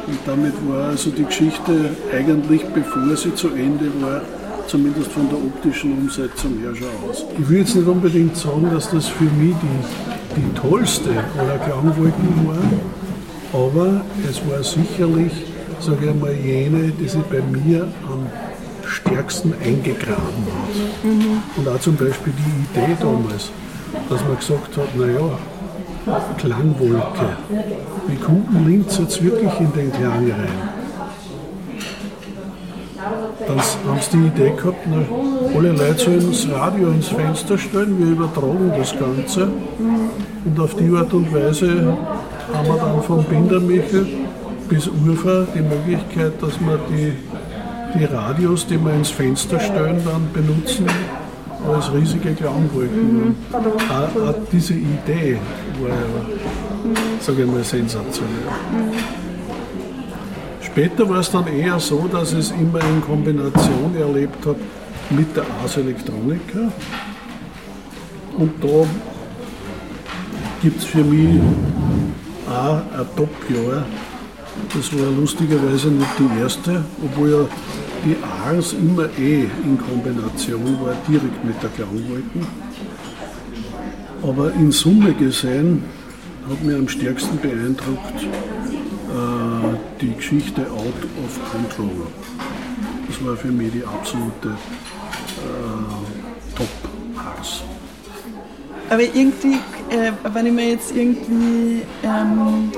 Und 0.06 0.18
damit 0.24 0.54
war 0.70 0.88
also 0.88 1.10
die 1.10 1.24
Geschichte 1.24 1.90
eigentlich, 2.16 2.64
bevor 2.72 3.14
sie 3.14 3.34
zu 3.34 3.48
Ende 3.48 3.92
war, 4.00 4.22
zumindest 4.66 5.12
von 5.12 5.28
der 5.28 5.36
optischen 5.36 5.98
Umsetzung 5.98 6.58
her 6.62 6.74
schon 6.74 6.88
aus. 7.10 7.26
Ich 7.38 7.46
will 7.46 7.58
jetzt 7.58 7.76
nicht 7.76 7.86
unbedingt 7.86 8.34
sagen, 8.38 8.70
dass 8.72 8.90
das 8.90 9.06
für 9.06 9.24
mich 9.24 9.54
die, 9.62 10.19
die 10.36 10.54
tollste 10.54 11.10
aller 11.38 11.58
Klangwolken 11.58 12.46
war, 12.46 13.60
aber 13.66 14.00
es 14.28 14.40
war 14.48 14.62
sicherlich, 14.62 15.32
sage 15.80 16.10
ich 16.10 16.20
mal, 16.20 16.34
jene, 16.34 16.92
die 16.92 17.08
sich 17.08 17.22
bei 17.22 17.40
mir 17.40 17.88
am 18.06 18.26
stärksten 18.86 19.54
eingegraben 19.64 20.16
hat. 20.16 21.04
Mhm. 21.04 21.42
Und 21.56 21.68
auch 21.68 21.80
zum 21.80 21.96
Beispiel 21.96 22.32
die 22.32 22.80
Idee 22.80 22.96
damals, 23.00 23.50
dass 24.08 24.22
man 24.24 24.36
gesagt 24.36 24.76
hat, 24.76 24.96
naja, 24.96 25.38
Klangwolke, 26.38 27.36
wie 28.06 28.16
kommt 28.16 28.48
ein 28.54 28.66
Linz 28.66 28.98
jetzt 28.98 29.22
wirklich 29.22 29.52
in 29.60 29.72
den 29.72 29.92
Klang 29.92 30.30
rein? 30.30 30.79
Dann 33.46 33.58
haben 33.58 34.00
sie 34.00 34.18
die 34.18 34.26
Idee 34.26 34.52
gehabt, 34.56 34.86
na, 34.86 35.56
alle 35.56 35.72
Leute 35.72 35.98
sollen 35.98 36.30
das 36.30 36.48
Radio 36.50 36.88
ins 36.88 37.08
Fenster 37.08 37.58
stellen, 37.58 37.98
wir 37.98 38.12
übertragen 38.12 38.72
das 38.76 38.92
Ganze. 38.98 39.48
Und 40.44 40.60
auf 40.60 40.74
die 40.74 40.94
Art 40.94 41.12
und 41.12 41.32
Weise 41.34 41.96
haben 42.52 42.68
wir 42.68 42.76
dann 42.76 43.02
von 43.02 43.24
Bindermichel 43.24 44.06
bis 44.68 44.88
Urfa 44.88 45.46
die 45.54 45.62
Möglichkeit, 45.62 46.32
dass 46.40 46.58
wir 46.60 46.78
die, 46.88 47.12
die 47.98 48.04
Radios, 48.04 48.66
die 48.66 48.78
wir 48.82 48.94
ins 48.94 49.10
Fenster 49.10 49.58
stellen, 49.58 50.00
dann 50.04 50.28
benutzen 50.32 50.86
als 51.68 51.92
riesige 51.92 52.32
Klangwolken. 52.34 53.26
Mhm. 53.26 53.36
Auch, 53.52 54.28
auch, 54.28 54.34
diese 54.52 54.74
Idee 54.74 55.38
war 55.80 55.90
ja, 55.90 55.96
sage 57.20 57.42
ich 57.42 57.50
mal, 57.50 57.64
sensationell. 57.64 58.34
Mhm. 58.72 59.19
Später 60.72 61.08
war 61.08 61.18
es 61.18 61.30
dann 61.30 61.48
eher 61.48 61.80
so, 61.80 62.08
dass 62.12 62.32
ich 62.32 62.38
es 62.38 62.50
immer 62.52 62.78
in 62.78 63.00
Kombination 63.00 63.92
erlebt 63.98 64.46
habe 64.46 64.60
mit 65.10 65.36
der 65.36 65.44
Ars 65.60 65.76
Electronica. 65.76 66.70
Und 68.38 68.52
da 68.62 68.86
gibt 70.62 70.78
es 70.78 70.84
für 70.84 71.02
mich 71.02 71.40
auch 72.48 72.76
ein 72.76 73.06
Top-Jahr. 73.16 73.84
Das 74.72 74.96
war 74.96 75.10
lustigerweise 75.10 75.88
nicht 75.88 76.10
die 76.20 76.40
erste, 76.40 76.84
obwohl 77.04 77.30
ja 77.30 77.48
die 78.04 78.16
Ars 78.46 78.72
immer 78.72 79.08
eh 79.18 79.46
in 79.64 79.76
Kombination 79.76 80.78
war, 80.84 80.94
direkt 81.08 81.44
mit 81.44 81.60
der 81.60 81.70
Klangwolken. 81.70 82.46
Aber 84.22 84.52
in 84.52 84.70
Summe 84.70 85.14
gesehen 85.14 85.82
hat 86.48 86.62
mir 86.62 86.76
am 86.76 86.88
stärksten 86.88 87.38
beeindruckt 87.38 88.24
die 90.00 90.14
Geschichte 90.14 90.62
Out 90.62 90.94
of 91.24 91.50
Control. 91.50 92.06
Das 93.06 93.24
war 93.24 93.36
für 93.36 93.48
mich 93.48 93.72
die 93.72 93.84
absolute 93.84 94.48
äh, 94.48 96.56
Top-Hass. 96.56 97.62
Aber 98.88 99.02
irgendwie, 99.02 99.54
äh, 99.90 100.12
wenn 100.32 100.46
ich 100.46 100.52
mir 100.52 100.70
jetzt 100.70 100.94
irgendwie 100.94 101.82
ähm, 102.02 102.72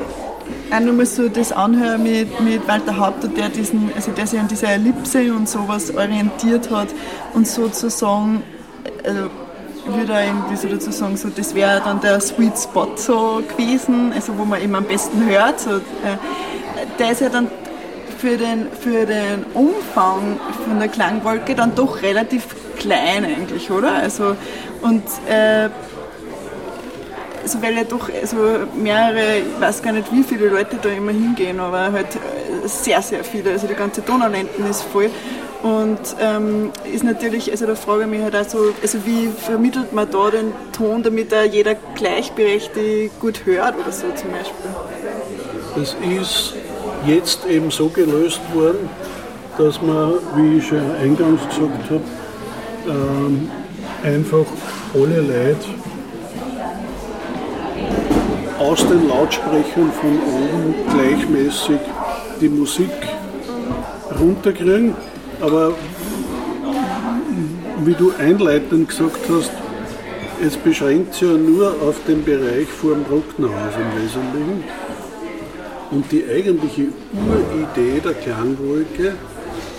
auch 0.71 0.81
nochmal 0.81 1.07
so 1.07 1.29
das 1.29 1.53
anhöre 1.53 1.99
mit, 1.99 2.41
mit 2.41 2.67
Walter 2.67 2.97
Haupter, 2.97 3.29
der, 3.29 3.49
diesen, 3.49 3.91
also 3.95 4.11
der 4.13 4.27
sich 4.27 4.41
an 4.41 4.49
dieser 4.49 4.71
Ellipse 4.71 5.33
und 5.33 5.49
sowas 5.49 5.95
orientiert 5.95 6.71
hat 6.71 6.89
und 7.35 7.47
sozusagen, 7.47 8.43
also 9.05 9.31
ich 9.85 9.97
würde 9.97 10.13
irgendwie 10.13 10.57
so 10.57 10.69
dazu 10.69 10.93
sagen, 10.93 11.17
so, 11.17 11.29
das 11.29 11.55
wäre 11.55 11.81
dann 11.85 12.01
der 12.01 12.21
Sweet 12.21 12.57
Spot 12.57 12.89
so 12.97 13.43
gewesen, 13.49 14.13
also 14.13 14.37
wo 14.39 14.45
man 14.45 14.63
eben 14.63 14.75
am 14.75 14.85
besten 14.85 15.27
hört. 15.27 15.61
So, 15.61 15.71
äh, 15.71 16.19
der 17.03 17.13
ist 17.13 17.21
ja 17.21 17.29
dann 17.29 17.49
für 18.19 18.37
den, 18.37 18.69
für 18.81 19.05
den 19.05 19.45
Umfang 19.55 20.39
von 20.65 20.79
der 20.79 20.89
Klangwolke 20.89 21.57
dann 21.57 21.75
doch 21.75 22.01
relativ 22.01 22.47
klein 22.79 23.25
eigentlich, 23.25 23.71
oder? 23.71 23.95
Also, 23.95 24.37
und 24.83 25.03
äh, 25.29 25.69
also 27.43 27.61
weil 27.61 27.75
ja 27.75 27.83
doch 27.83 28.09
also 28.09 28.37
mehrere, 28.77 29.39
ich 29.39 29.61
weiß 29.61 29.83
gar 29.83 29.93
nicht 29.93 30.13
wie 30.13 30.23
viele 30.23 30.49
Leute 30.49 30.77
da 30.81 30.91
immer 30.91 31.11
hingehen, 31.11 31.59
aber 31.59 31.91
halt 31.91 32.07
sehr, 32.67 33.03
sehr 33.03 33.25
viele. 33.25 33.51
Also 33.51 33.67
die 33.67 33.75
ganze 33.75 34.03
Donaulenten 34.03 34.65
ist 34.71 34.83
voll. 34.83 35.11
Und 35.65 35.99
ähm, 36.21 36.71
ist 36.93 37.03
natürlich, 37.03 37.51
also 37.51 37.67
da 37.67 37.75
frage 37.75 38.03
ich 38.03 38.09
mich 38.09 38.23
halt 38.23 38.37
auch 38.37 38.49
so, 38.49 38.73
also 38.81 39.05
wie 39.05 39.29
vermittelt 39.29 39.93
man 39.93 40.09
da 40.09 40.31
den 40.31 40.53
Ton, 40.73 41.03
damit 41.03 41.33
da 41.33 41.43
jeder 41.43 41.75
gleichberechtigt 41.97 43.19
gut 43.21 43.45
hört 43.45 43.77
oder 43.77 43.91
so 43.91 44.07
zum 44.15 44.31
Beispiel? 44.31 44.71
Das 45.75 45.97
ist 46.21 46.55
jetzt 47.07 47.47
eben 47.47 47.71
so 47.71 47.89
gelöst 47.89 48.41
worden, 48.55 48.89
dass 49.59 49.81
man, 49.83 50.15
wie 50.37 50.59
ich 50.59 50.67
schon 50.67 50.81
eingangs 51.01 51.43
gesagt 51.49 51.91
habe, 51.91 52.03
ähm, 52.89 53.51
einfach 54.03 54.47
alle 54.95 55.21
Leute 55.21 55.67
aus 58.59 58.87
den 58.87 59.09
Lautsprechern 59.09 59.93
von 60.01 60.19
oben 60.27 60.75
gleichmäßig 60.93 61.81
die 62.41 62.49
Musik 62.49 62.91
runterkriegen 64.21 64.95
aber 65.43 65.75
wie 67.85 67.95
du 67.95 68.13
einleitend 68.17 68.89
gesagt 68.89 69.29
hast, 69.29 69.51
es 70.41 70.57
beschränkt 70.57 71.15
sich 71.15 71.23
ja 71.23 71.37
nur 71.37 71.75
auf 71.83 71.97
den 72.07 72.25
Bereich 72.25 72.69
vor 72.69 72.93
dem 72.93 73.03
Brucknerhaus 73.03 73.75
im 73.77 74.03
Wesentlichen. 74.03 74.65
Und 75.93 76.11
die 76.11 76.25
eigentliche 76.25 76.87
Uridee 77.13 78.01
der 78.01 78.15
Klangwolke 78.15 79.15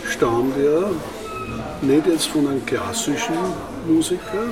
stammt 0.07 0.55
ja 0.63 0.91
nicht 1.81 2.05
jetzt 2.05 2.27
von 2.27 2.47
einem 2.47 2.63
klassischen 2.63 3.35
Musiker, 3.87 4.45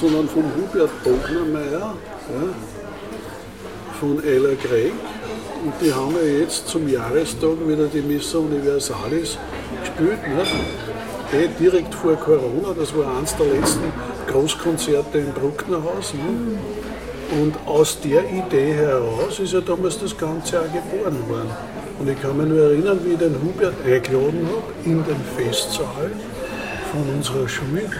sondern 0.00 0.26
von 0.26 0.44
Hubert 0.56 0.90
Bognermeier, 1.04 1.92
ja, 1.92 2.48
von 4.00 4.24
Ella 4.24 4.54
Craig. 4.54 4.92
Und 5.62 5.74
die 5.82 5.92
haben 5.92 6.14
ja 6.16 6.40
jetzt 6.40 6.66
zum 6.66 6.88
Jahrestag 6.88 7.56
wieder 7.66 7.88
die 7.88 8.00
Missa 8.00 8.38
Universalis 8.38 9.36
gespielt. 9.80 10.18
Nicht? 10.34 10.54
Eh, 11.34 11.48
direkt 11.60 11.94
vor 11.94 12.16
Corona, 12.16 12.72
das 12.74 12.96
war 12.96 13.18
eines 13.18 13.36
der 13.36 13.48
letzten 13.48 13.92
Großkonzerte 14.28 15.18
im 15.18 15.32
Brucknerhaus. 15.32 16.14
Nicht? 16.14 16.95
Und 17.32 17.56
aus 17.66 18.00
der 18.00 18.22
Idee 18.30 18.74
heraus 18.74 19.38
ist 19.40 19.52
ja 19.52 19.60
damals 19.60 19.98
das 19.98 20.16
Ganze 20.16 20.60
auch 20.60 20.64
geboren 20.64 21.28
worden. 21.28 21.50
Und 21.98 22.08
ich 22.08 22.20
kann 22.20 22.36
mich 22.36 22.46
nur 22.46 22.60
erinnern, 22.60 23.00
wie 23.04 23.12
ich 23.12 23.18
den 23.18 23.34
Hubert 23.42 23.74
eingeladen 23.84 24.46
habe 24.46 24.72
in 24.84 25.04
den 25.04 25.20
Festsaal 25.36 26.10
von 26.92 27.14
unserer 27.14 27.48
Schule 27.48 27.90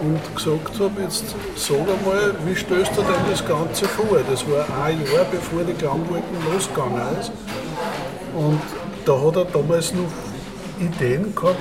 und 0.00 0.20
gesagt 0.34 0.80
habe, 0.80 1.02
jetzt 1.02 1.24
sag 1.54 1.76
einmal, 1.76 2.34
wie 2.44 2.54
stellst 2.54 2.92
du 2.96 3.02
denn 3.02 3.30
das 3.30 3.46
Ganze 3.46 3.86
vor? 3.86 4.18
Das 4.28 4.44
war 4.48 4.66
ein 4.84 4.98
Jahr 5.12 5.26
bevor 5.30 5.62
die 5.62 5.74
Klangwolken 5.74 6.36
losgegangen 6.52 7.00
ist. 7.20 7.30
Und 8.34 8.60
da 9.04 9.20
hat 9.20 9.36
er 9.36 9.44
damals 9.44 9.92
noch 9.94 10.10
Ideen 10.80 11.34
gehabt, 11.34 11.56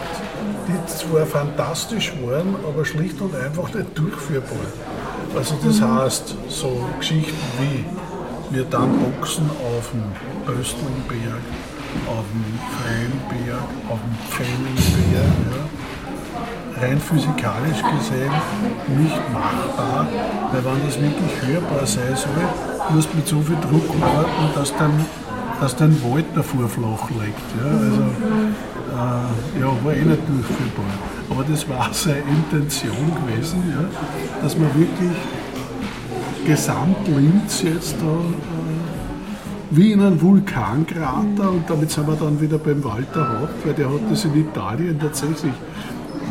die 0.68 0.86
zwar 0.92 1.26
fantastisch 1.26 2.14
waren, 2.24 2.56
aber 2.68 2.84
schlicht 2.86 3.22
und 3.22 3.36
einfach 3.36 3.72
nicht 3.74 3.96
durchführbar. 3.96 4.58
Also 5.36 5.56
das 5.64 5.82
heißt, 5.82 6.36
so 6.50 6.88
Geschichten 7.00 7.34
wie 7.60 7.86
wir 8.56 8.66
dann 8.66 8.90
Boxen 9.00 9.50
auf 9.50 9.92
dem 9.92 10.04
Böstlingberg, 10.46 11.42
auf 12.08 12.26
dem 12.34 12.46
Freienberg, 12.76 13.64
auf 13.90 14.00
dem 14.00 14.16
Pfenningberg, 14.30 15.34
ja, 15.56 16.82
rein 16.82 17.00
physikalisch 17.00 17.82
gesehen 17.82 18.32
nicht 18.98 19.34
machbar, 19.34 20.08
weil 20.52 20.66
wenn 20.66 20.86
das 20.86 21.00
wirklich 21.00 21.42
hörbar 21.48 21.86
sein 21.86 22.16
soll, 22.16 22.94
muss 22.94 23.08
mit 23.14 23.28
so 23.28 23.40
viel 23.42 23.58
Druck 23.62 23.90
arbeiten, 24.02 24.54
dass 24.56 24.76
dann, 24.76 25.06
dass 25.62 25.76
dann 25.76 25.96
Wald 26.04 26.26
davor 26.36 26.68
flach 26.68 27.10
liegt. 27.10 27.48
Ja. 27.58 27.70
Also, 27.72 28.02
äh, 28.92 29.62
ja, 29.62 29.86
war 29.86 29.94
eh 29.94 30.04
nicht 30.04 30.28
durchführbar. 30.28 31.21
Aber 31.32 31.46
das 31.50 31.68
war 31.70 31.90
seine 31.94 32.20
Intention 32.20 33.12
gewesen, 33.26 33.64
ja, 33.72 33.86
dass 34.44 34.58
man 34.58 34.68
wirklich 34.76 35.18
Gesamt-Linz 36.46 37.64
jetzt 37.64 37.96
da 38.02 38.06
äh, 38.06 39.72
wie 39.74 39.94
in 39.94 40.02
einem 40.02 40.22
Vulkankrater 40.22 41.50
und 41.50 41.70
damit 41.70 41.90
sind 41.90 42.06
wir 42.06 42.16
dann 42.16 42.42
wieder 42.42 42.58
beim 42.58 42.84
Walter 42.84 43.40
Haupt, 43.40 43.66
weil 43.66 43.74
der 43.74 43.88
hat 43.88 44.02
das 44.10 44.26
in 44.26 44.36
Italien 44.36 45.00
tatsächlich 45.00 45.54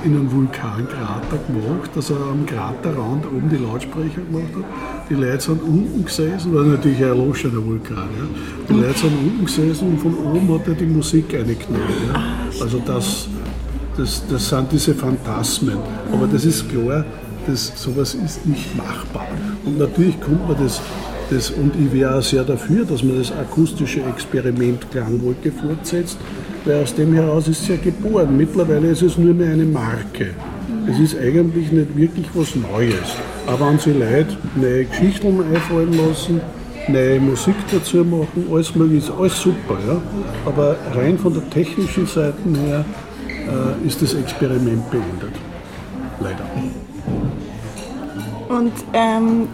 in 0.04 0.14
einem 0.14 0.30
Vulkankrater 0.30 1.38
gemacht, 1.46 1.90
dass 1.94 2.10
er 2.10 2.16
am 2.16 2.44
Kraterrand 2.44 3.24
oben 3.26 3.48
die 3.50 3.56
Lautsprecher 3.56 4.20
gemacht 4.20 4.52
hat. 4.54 4.64
Die 5.08 5.14
Leute 5.14 5.40
sind 5.40 5.62
unten 5.62 6.04
gesessen, 6.04 6.54
war 6.54 6.64
natürlich 6.64 6.98
ein 6.98 7.08
erloschener 7.08 7.64
Vulkan. 7.64 7.96
Ja. 7.96 8.26
Die 8.68 8.80
Leute 8.80 8.98
sind 8.98 9.12
unten 9.12 9.44
gesessen 9.46 9.88
und 9.88 9.98
von 9.98 10.14
oben 10.14 10.54
hat 10.54 10.68
er 10.68 10.74
die 10.74 10.86
Musik 10.86 11.32
reingeknallt. 11.32 11.82
Ja. 12.12 12.62
Also 12.62 12.78
das, 12.84 13.28
das, 14.00 14.22
das 14.30 14.48
sind 14.48 14.72
diese 14.72 14.94
Phantasmen. 14.94 15.76
Aber 16.12 16.26
das 16.26 16.44
ist 16.44 16.68
klar, 16.68 17.04
das, 17.46 17.72
sowas 17.76 18.14
ist 18.14 18.46
nicht 18.46 18.74
machbar. 18.76 19.28
Und 19.64 19.78
natürlich 19.78 20.18
kommt 20.20 20.48
man 20.48 20.56
das, 20.62 20.80
das, 21.30 21.50
und 21.50 21.72
ich 21.78 21.92
wäre 21.92 22.16
auch 22.16 22.22
sehr 22.22 22.42
dafür, 22.44 22.84
dass 22.84 23.02
man 23.02 23.18
das 23.18 23.30
akustische 23.30 24.00
Experiment 24.02 24.90
Klangwolke 24.90 25.52
fortsetzt, 25.52 26.18
weil 26.64 26.82
aus 26.82 26.94
dem 26.94 27.12
heraus 27.14 27.46
ist 27.48 27.62
es 27.62 27.68
ja 27.68 27.76
geboren. 27.76 28.36
Mittlerweile 28.36 28.88
ist 28.88 29.02
es 29.02 29.18
nur 29.18 29.34
mehr 29.34 29.52
eine 29.52 29.64
Marke. 29.64 30.30
Es 30.88 30.98
ist 30.98 31.18
eigentlich 31.18 31.70
nicht 31.70 31.96
wirklich 31.96 32.26
was 32.34 32.54
Neues. 32.56 33.14
Aber 33.46 33.68
wenn 33.68 33.78
sich 33.78 33.94
Leute 33.94 34.36
neue 34.56 34.86
Geschichten 34.86 35.42
einfallen 35.42 35.92
lassen, 35.92 36.40
neue 36.88 37.20
Musik 37.20 37.54
dazu 37.70 37.98
machen, 37.98 38.46
alles 38.50 38.74
möglich, 38.74 39.04
ist 39.04 39.10
alles 39.10 39.38
super. 39.40 39.78
Ja? 39.86 40.00
Aber 40.46 40.76
rein 40.94 41.18
von 41.18 41.34
der 41.34 41.48
technischen 41.50 42.06
Seite 42.06 42.36
her 42.64 42.84
äh, 43.50 43.86
ist 43.86 44.00
das 44.02 44.14
Experiment 44.14 44.90
beendet. 44.90 45.34
Leider. 46.20 46.44
Und 48.48 48.72
ähm, 48.92 49.48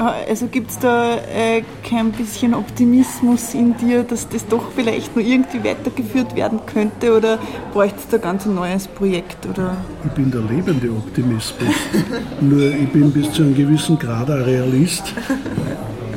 also 0.00 0.46
gibt 0.46 0.70
es 0.70 0.78
da 0.78 1.16
äh, 1.16 1.62
kein 1.86 2.10
bisschen 2.12 2.54
Optimismus 2.54 3.52
in 3.52 3.76
dir, 3.76 4.02
dass 4.02 4.28
das 4.28 4.46
doch 4.46 4.70
vielleicht 4.74 5.14
noch 5.14 5.22
irgendwie 5.22 5.62
weitergeführt 5.62 6.34
werden 6.34 6.60
könnte 6.64 7.14
oder 7.14 7.38
bräuchte 7.72 7.98
es 7.98 8.08
da 8.08 8.16
ganz 8.16 8.46
ein 8.46 8.54
neues 8.54 8.88
Projekt? 8.88 9.46
Oder? 9.46 9.76
Ich 10.04 10.10
bin 10.12 10.30
der 10.30 10.40
lebende 10.40 10.90
Optimismus. 10.90 11.74
Nur 12.40 12.62
ich 12.62 12.90
bin 12.90 13.12
bis 13.12 13.30
zu 13.32 13.42
einem 13.42 13.54
gewissen 13.54 13.98
Grad 13.98 14.30
ein 14.30 14.42
Realist. 14.42 15.14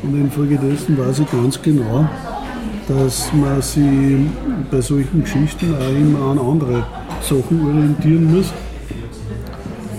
Und 0.02 0.20
infolgedessen 0.20 0.98
weiß 0.98 1.20
ich 1.20 1.32
ganz 1.32 1.62
genau, 1.62 2.08
dass 2.88 3.32
man 3.34 3.62
sich 3.62 4.20
bei 4.70 4.82
solchen 4.82 5.24
Geschichten 5.24 5.74
auch 5.76 5.90
immer 5.90 6.32
an 6.32 6.40
andere 6.40 6.86
Sachen 7.22 7.66
orientieren 7.66 8.36
muss. 8.36 8.52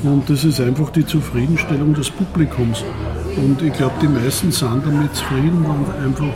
Und 0.03 0.29
das 0.29 0.45
ist 0.45 0.61
einfach 0.61 0.91
die 0.91 1.07
Zufriedenstellung 1.07 1.95
des 1.95 2.11
Publikums. 2.11 2.85
Und 3.37 3.63
ich 3.63 3.73
glaube, 3.73 3.95
die 4.03 4.09
meisten 4.09 4.53
sind 4.53 4.87
damit 4.87 5.15
zufrieden, 5.15 5.65
wenn 5.65 6.05
einfach 6.05 6.35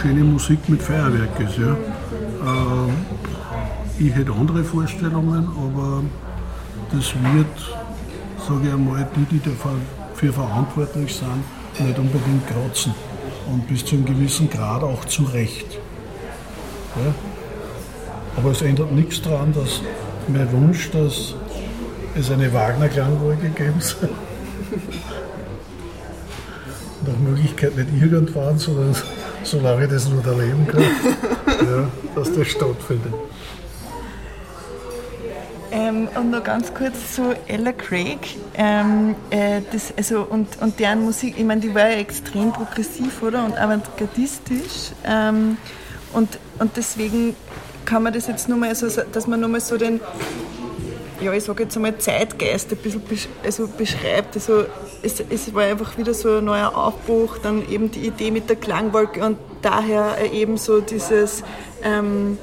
schöne 0.00 0.24
Musik 0.24 0.58
mit 0.68 0.80
Feuerwerk 0.80 1.40
ist. 1.40 1.58
Ja. 1.58 1.72
Äh, 1.72 2.92
ich 3.98 4.14
hätte 4.14 4.32
andere 4.32 4.62
Vorstellungen, 4.62 5.48
aber 5.56 6.02
das 6.92 7.12
wird, 7.34 7.46
sage 8.46 8.68
ich 8.68 8.72
einmal, 8.72 9.06
die, 9.16 9.36
die 9.36 9.40
dafür 9.40 10.32
verantwortlich 10.32 11.14
sind, 11.14 11.86
nicht 11.86 11.98
unbedingt 11.98 12.46
kratzen. 12.46 12.94
Und 13.50 13.68
bis 13.68 13.84
zu 13.84 13.94
einem 13.94 14.04
gewissen 14.04 14.50
Grad 14.50 14.82
auch 14.82 15.04
zu 15.04 15.22
Recht. 15.24 15.78
Ja. 16.96 17.14
Aber 18.36 18.50
es 18.50 18.62
ändert 18.62 18.92
nichts 18.92 19.22
daran, 19.22 19.52
dass 19.52 19.80
mein 20.28 20.50
Wunsch, 20.52 20.90
dass 20.90 21.34
es 22.14 22.30
eine 22.30 22.52
Wagner-Klangwolke 22.52 23.48
geben 23.50 23.80
soll. 23.80 24.10
Nach 27.06 27.18
Möglichkeit 27.18 27.76
nicht 27.76 28.02
irgendwann, 28.02 28.58
sondern 28.58 28.94
solange 29.42 29.84
ich 29.84 29.90
das 29.90 30.08
nur 30.08 30.24
erleben 30.26 30.66
kann, 30.66 30.82
ja, 31.46 31.88
dass 32.14 32.34
das 32.34 32.48
stattfindet. 32.48 33.14
Ähm, 35.76 36.08
und 36.14 36.30
noch 36.30 36.42
ganz 36.42 36.72
kurz 36.72 37.16
zu 37.16 37.36
Ella 37.48 37.72
Craig. 37.72 38.38
Ähm, 38.54 39.14
äh, 39.28 39.60
das, 39.70 39.92
also, 39.94 40.22
und, 40.22 40.48
und 40.62 40.80
deren 40.80 41.04
Musik, 41.04 41.34
ich 41.36 41.44
meine, 41.44 41.60
die 41.60 41.74
war 41.74 41.90
ja 41.90 41.98
extrem 41.98 42.50
progressiv, 42.50 43.22
oder? 43.22 43.44
Und 43.44 43.58
avantgardistisch. 43.58 44.92
Ähm, 45.04 45.58
und, 46.14 46.38
und 46.60 46.76
deswegen 46.78 47.36
kann 47.84 48.02
man 48.02 48.14
das 48.14 48.26
jetzt 48.26 48.48
nur 48.48 48.56
mal, 48.56 48.70
also, 48.70 48.88
dass 49.12 49.26
man 49.26 49.38
nochmal 49.38 49.60
so 49.60 49.76
den, 49.76 50.00
ja, 51.20 51.30
ich 51.34 51.44
sage 51.44 51.64
jetzt 51.64 51.76
einmal 51.76 51.98
Zeitgeist 51.98 52.72
ein 52.72 52.78
bisschen 52.78 53.02
besch 53.02 53.28
also 53.44 53.68
beschreibt. 53.68 54.34
Also 54.34 54.64
es, 55.02 55.22
es 55.28 55.54
war 55.54 55.64
einfach 55.64 55.98
wieder 55.98 56.14
so 56.14 56.38
ein 56.38 56.44
neuer 56.46 56.74
Aufbruch, 56.74 57.36
dann 57.36 57.68
eben 57.68 57.90
die 57.90 58.06
Idee 58.06 58.30
mit 58.30 58.48
der 58.48 58.56
Klangwolke 58.56 59.22
und 59.22 59.36
daher 59.60 60.16
eben 60.32 60.56
so 60.56 60.80
dieses, 60.80 61.44
ähm, 61.82 62.38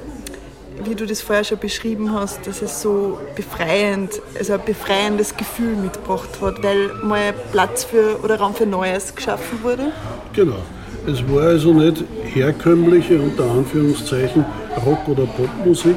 wie 0.84 0.94
du 0.94 1.06
das 1.06 1.20
vorher 1.20 1.44
schon 1.44 1.58
beschrieben 1.58 2.12
hast, 2.12 2.46
dass 2.46 2.62
es 2.62 2.82
so 2.82 3.18
befreiend, 3.36 4.20
also 4.38 4.54
ein 4.54 4.60
befreiendes 4.64 5.36
Gefühl 5.36 5.76
mitgebracht 5.76 6.28
hat, 6.40 6.62
weil 6.62 6.92
mal 7.02 7.32
Platz 7.52 7.84
für 7.84 8.18
oder 8.22 8.38
Raum 8.38 8.54
für 8.54 8.66
Neues 8.66 9.14
geschaffen 9.14 9.62
wurde. 9.62 9.92
Genau. 10.32 10.58
Es 11.06 11.22
war 11.28 11.42
also 11.42 11.72
nicht 11.72 12.02
herkömmliche, 12.22 13.20
unter 13.20 13.44
Anführungszeichen, 13.44 14.44
Rock- 14.86 15.06
oder 15.08 15.26
Popmusik, 15.26 15.96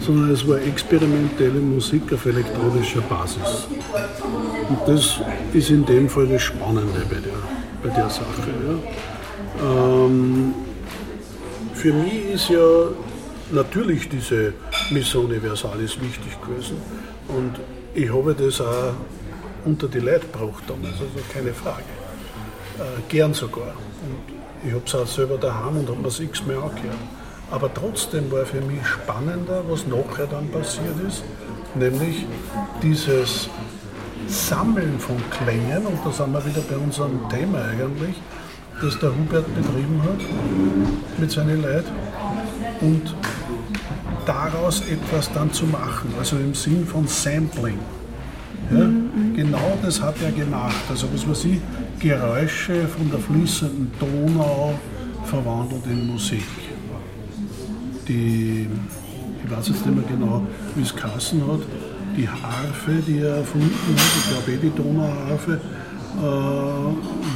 sondern 0.00 0.30
es 0.30 0.46
war 0.46 0.58
experimentelle 0.58 1.60
Musik 1.60 2.12
auf 2.12 2.26
elektronischer 2.26 3.00
Basis. 3.02 3.66
Und 4.68 4.78
das 4.86 5.20
ist 5.54 5.70
in 5.70 5.86
dem 5.86 6.08
Fall 6.08 6.26
das 6.26 6.42
Spannende 6.42 7.02
bei 7.08 7.16
der, 7.16 7.32
bei 7.82 7.96
der 7.96 8.10
Sache. 8.10 8.26
Ja. 9.62 10.04
Ähm, 10.04 10.54
für 11.74 11.92
mich 11.92 12.30
ist 12.34 12.48
ja 12.50 12.58
natürlich 13.52 14.08
diese 14.08 14.54
Mission 14.90 15.26
Universalis 15.26 16.00
wichtig 16.00 16.40
gewesen 16.40 16.76
und 17.28 17.58
ich 17.94 18.12
habe 18.12 18.34
das 18.34 18.60
auch 18.60 18.94
unter 19.64 19.86
die 19.88 20.00
Leute 20.00 20.26
gebracht 20.26 20.64
damals, 20.66 20.94
also 20.94 21.24
keine 21.32 21.52
Frage. 21.52 21.84
Äh, 22.78 23.00
gern 23.08 23.34
sogar. 23.34 23.68
Und 23.68 24.66
ich 24.66 24.72
habe 24.72 24.82
es 24.86 24.94
auch 24.94 25.06
selber 25.06 25.36
daheim 25.36 25.78
und 25.78 25.88
habe 25.88 26.00
mir 26.00 26.08
es 26.08 26.20
x-mal 26.20 26.56
angehört. 26.56 26.96
Aber 27.50 27.72
trotzdem 27.72 28.30
war 28.32 28.46
für 28.46 28.60
mich 28.62 28.84
spannender, 28.86 29.62
was 29.68 29.86
nachher 29.86 30.26
dann 30.26 30.48
passiert 30.48 30.96
ist, 31.06 31.22
nämlich 31.74 32.24
dieses 32.82 33.48
Sammeln 34.26 34.98
von 34.98 35.16
Klängen, 35.30 35.84
und 35.84 35.98
da 36.04 36.10
sind 36.10 36.32
wir 36.32 36.44
wieder 36.46 36.62
bei 36.62 36.76
unserem 36.76 37.28
Thema 37.28 37.62
eigentlich, 37.64 38.16
das 38.80 38.98
der 38.98 39.10
Hubert 39.10 39.46
betrieben 39.54 40.02
hat 40.02 41.18
mit 41.18 41.30
seinen 41.30 41.60
Leuten, 41.60 41.92
und 42.80 43.14
daraus 44.26 44.82
etwas 44.82 45.32
dann 45.32 45.52
zu 45.52 45.66
machen, 45.66 46.12
also 46.18 46.36
im 46.36 46.54
Sinn 46.54 46.86
von 46.86 47.06
Sampling. 47.06 47.78
Ja, 48.70 48.88
genau 49.34 49.78
das 49.82 50.00
hat 50.00 50.14
er 50.22 50.32
gemacht. 50.32 50.82
Also 50.88 51.08
was 51.12 51.26
man 51.26 51.34
sieht, 51.34 51.60
Geräusche 51.98 52.86
von 52.88 53.10
der 53.10 53.18
fließenden 53.18 53.90
Donau 53.98 54.74
verwandelt 55.24 55.84
in 55.86 56.06
Musik 56.06 56.42
die, 58.08 58.66
ich 59.44 59.50
weiß 59.50 59.68
jetzt 59.68 59.86
nicht 59.86 59.96
mehr 59.96 60.04
genau, 60.08 60.46
wie 60.74 60.82
es 60.82 60.94
geheißen 60.94 61.40
hat, 61.46 61.60
die 62.16 62.28
Harfe, 62.28 63.02
die 63.06 63.18
er 63.18 63.36
erfunden 63.36 63.70
hat, 63.70 64.12
ich 64.18 64.28
glaube 64.28 64.52
eh 64.52 64.56
die 64.56 64.76
Donauharfe, 64.76 65.60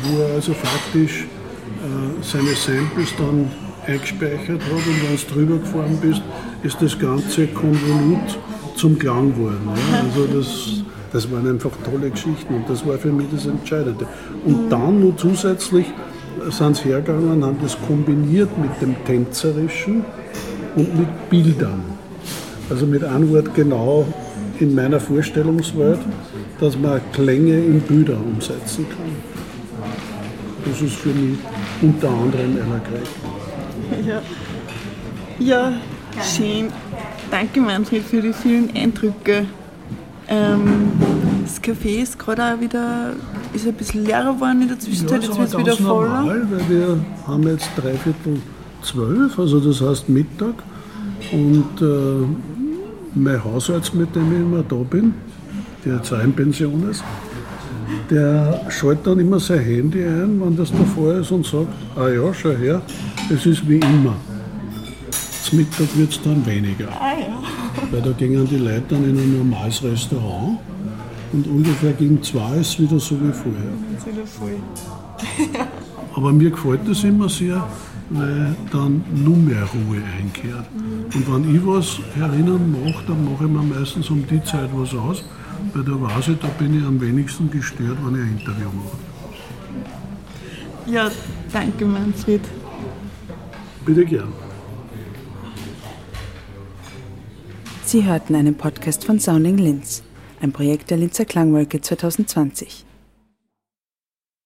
wo 0.02 0.20
er 0.20 0.34
also 0.34 0.52
faktisch 0.52 1.22
äh, 1.22 2.22
seine 2.22 2.54
Samples 2.54 3.14
dann 3.16 3.50
eingespeichert 3.86 4.62
hat 4.62 4.70
und 4.70 4.86
wenn 4.86 5.16
du 5.16 5.34
drüber 5.34 5.58
gefahren 5.58 5.98
bist, 6.00 6.22
ist 6.66 6.82
das 6.82 6.98
ganze 6.98 7.46
Konvolut 7.46 8.38
zum 8.74 8.98
Klang 8.98 9.32
geworden. 9.32 9.68
Ja? 9.92 10.00
Also 10.00 10.26
das, 10.26 10.84
das 11.12 11.30
waren 11.30 11.48
einfach 11.48 11.70
tolle 11.84 12.10
Geschichten 12.10 12.54
und 12.54 12.68
das 12.68 12.84
war 12.84 12.98
für 12.98 13.12
mich 13.12 13.26
das 13.32 13.46
Entscheidende. 13.46 14.06
Und 14.44 14.68
dann 14.68 15.00
nur 15.00 15.16
zusätzlich 15.16 15.86
sind 16.50 16.76
sie 16.76 16.88
hergegangen 16.88 17.30
und 17.30 17.44
haben 17.44 17.58
das 17.62 17.76
kombiniert 17.86 18.50
mit 18.58 18.70
dem 18.82 18.96
Tänzerischen 19.04 20.04
und 20.74 20.98
mit 20.98 21.30
Bildern. 21.30 21.84
Also 22.68 22.84
mit 22.84 23.04
einem 23.04 23.30
Wort 23.32 23.54
genau 23.54 24.04
in 24.58 24.74
meiner 24.74 24.98
Vorstellungswelt, 24.98 26.00
dass 26.58 26.76
man 26.76 27.00
Klänge 27.12 27.58
in 27.58 27.80
Bilder 27.80 28.16
umsetzen 28.18 28.86
kann. 28.88 29.12
Das 30.64 30.82
ist 30.82 30.96
für 30.96 31.10
mich 31.10 31.38
unter 31.80 32.08
anderem 32.08 32.56
ergreifend. 32.56 33.26
Ja. 34.04 34.20
ja, 35.38 35.72
schön. 36.22 36.68
Danke 37.30 37.60
Manfred 37.60 38.02
für 38.02 38.22
die 38.22 38.32
vielen 38.32 38.74
Eindrücke. 38.74 39.46
Ähm, 40.28 40.92
das 41.42 41.62
Café 41.62 42.02
ist 42.02 42.18
gerade 42.18 42.42
auch 42.42 42.60
wieder 42.60 43.12
ist 43.52 43.66
ein 43.66 43.74
bisschen 43.74 44.04
leerer 44.04 44.34
geworden 44.34 44.62
in 44.62 44.68
der 44.68 44.78
Zwischenzeit, 44.78 45.22
ja, 45.22 45.28
jetzt 45.28 45.38
wird 45.38 45.48
es 45.48 45.58
wieder 45.58 45.76
voller. 45.76 46.20
Normal, 46.20 46.46
weil 46.50 46.68
wir 46.68 46.98
haben 47.26 47.46
jetzt 47.48 47.70
dreiviertel 47.76 48.40
zwölf, 48.82 49.38
also 49.38 49.60
das 49.60 49.80
heißt 49.80 50.08
Mittag. 50.08 50.54
Und 51.32 51.80
äh, 51.80 52.26
mein 53.14 53.42
Hausarzt, 53.42 53.94
mit 53.94 54.14
dem 54.14 54.32
ich 54.32 54.40
immer 54.40 54.62
da 54.62 54.76
bin, 54.76 55.14
der 55.84 55.96
jetzt 55.96 56.12
auch 56.12 56.22
in 56.22 56.32
Pension 56.32 56.88
ist, 56.90 57.02
der 58.10 58.60
schaltet 58.68 59.06
dann 59.06 59.20
immer 59.20 59.40
sein 59.40 59.60
Handy 59.60 60.04
ein, 60.04 60.40
wenn 60.40 60.56
das 60.56 60.70
davor 60.72 61.14
ist 61.14 61.30
und 61.30 61.46
sagt, 61.46 61.68
ah 61.96 62.08
ja, 62.08 62.34
schau 62.34 62.50
her, 62.50 62.82
es 63.32 63.46
ist 63.46 63.68
wie 63.68 63.78
immer. 63.78 64.16
Mittag 65.52 65.96
wird 65.96 66.10
es 66.10 66.22
dann 66.22 66.44
weniger. 66.46 66.88
Ah, 66.88 67.18
ja. 67.18 67.42
Weil 67.90 68.02
da 68.02 68.12
gingen 68.12 68.46
die 68.48 68.56
Leute 68.56 68.82
dann 68.90 69.04
in 69.04 69.18
ein 69.18 69.38
normales 69.38 69.82
Restaurant 69.82 70.58
und 71.32 71.46
ungefähr 71.46 71.92
gegen 71.92 72.22
zwei 72.22 72.56
ist 72.56 72.70
es 72.70 72.80
wieder 72.80 73.00
so 73.00 73.16
wie 73.20 73.32
vorher. 73.32 73.72
Ist 73.96 74.06
wieder 74.06 74.26
voll. 74.26 74.56
Aber 76.14 76.32
mir 76.32 76.50
gefällt 76.50 76.88
das 76.88 77.04
immer 77.04 77.28
sehr, 77.28 77.66
weil 78.10 78.56
dann 78.70 79.04
nur 79.14 79.36
mehr 79.36 79.64
Ruhe 79.64 80.00
einkehrt. 80.18 80.66
Und 81.14 81.32
wenn 81.32 81.54
ich 81.54 81.66
was 81.66 81.98
herinnen 82.14 82.72
mache, 82.72 83.04
dann 83.06 83.24
mache 83.24 83.44
ich 83.44 83.50
mir 83.50 83.62
meistens 83.62 84.08
um 84.08 84.26
die 84.26 84.42
Zeit 84.44 84.70
was 84.72 84.94
aus, 84.94 85.24
weil 85.74 85.84
da 85.84 86.00
weiß 86.00 86.28
ich, 86.28 86.38
da 86.38 86.48
bin 86.58 86.78
ich 86.78 86.86
am 86.86 87.00
wenigsten 87.00 87.50
gestört, 87.50 87.98
wenn 88.02 88.14
ich 88.14 88.20
ein 88.22 88.38
Interview 88.38 88.68
mache. 88.74 88.96
Ja, 90.90 91.10
danke 91.52 91.84
Manfred. 91.84 92.42
Bitte 93.84 94.04
gern. 94.04 94.45
Sie 97.86 98.04
hörten 98.04 98.34
einen 98.34 98.56
Podcast 98.56 99.04
von 99.04 99.20
Sounding 99.20 99.58
Linz, 99.58 100.02
ein 100.40 100.50
Projekt 100.50 100.90
der 100.90 100.96
Linzer 100.96 101.24
Klangwolke 101.24 101.80
2020. 101.80 102.85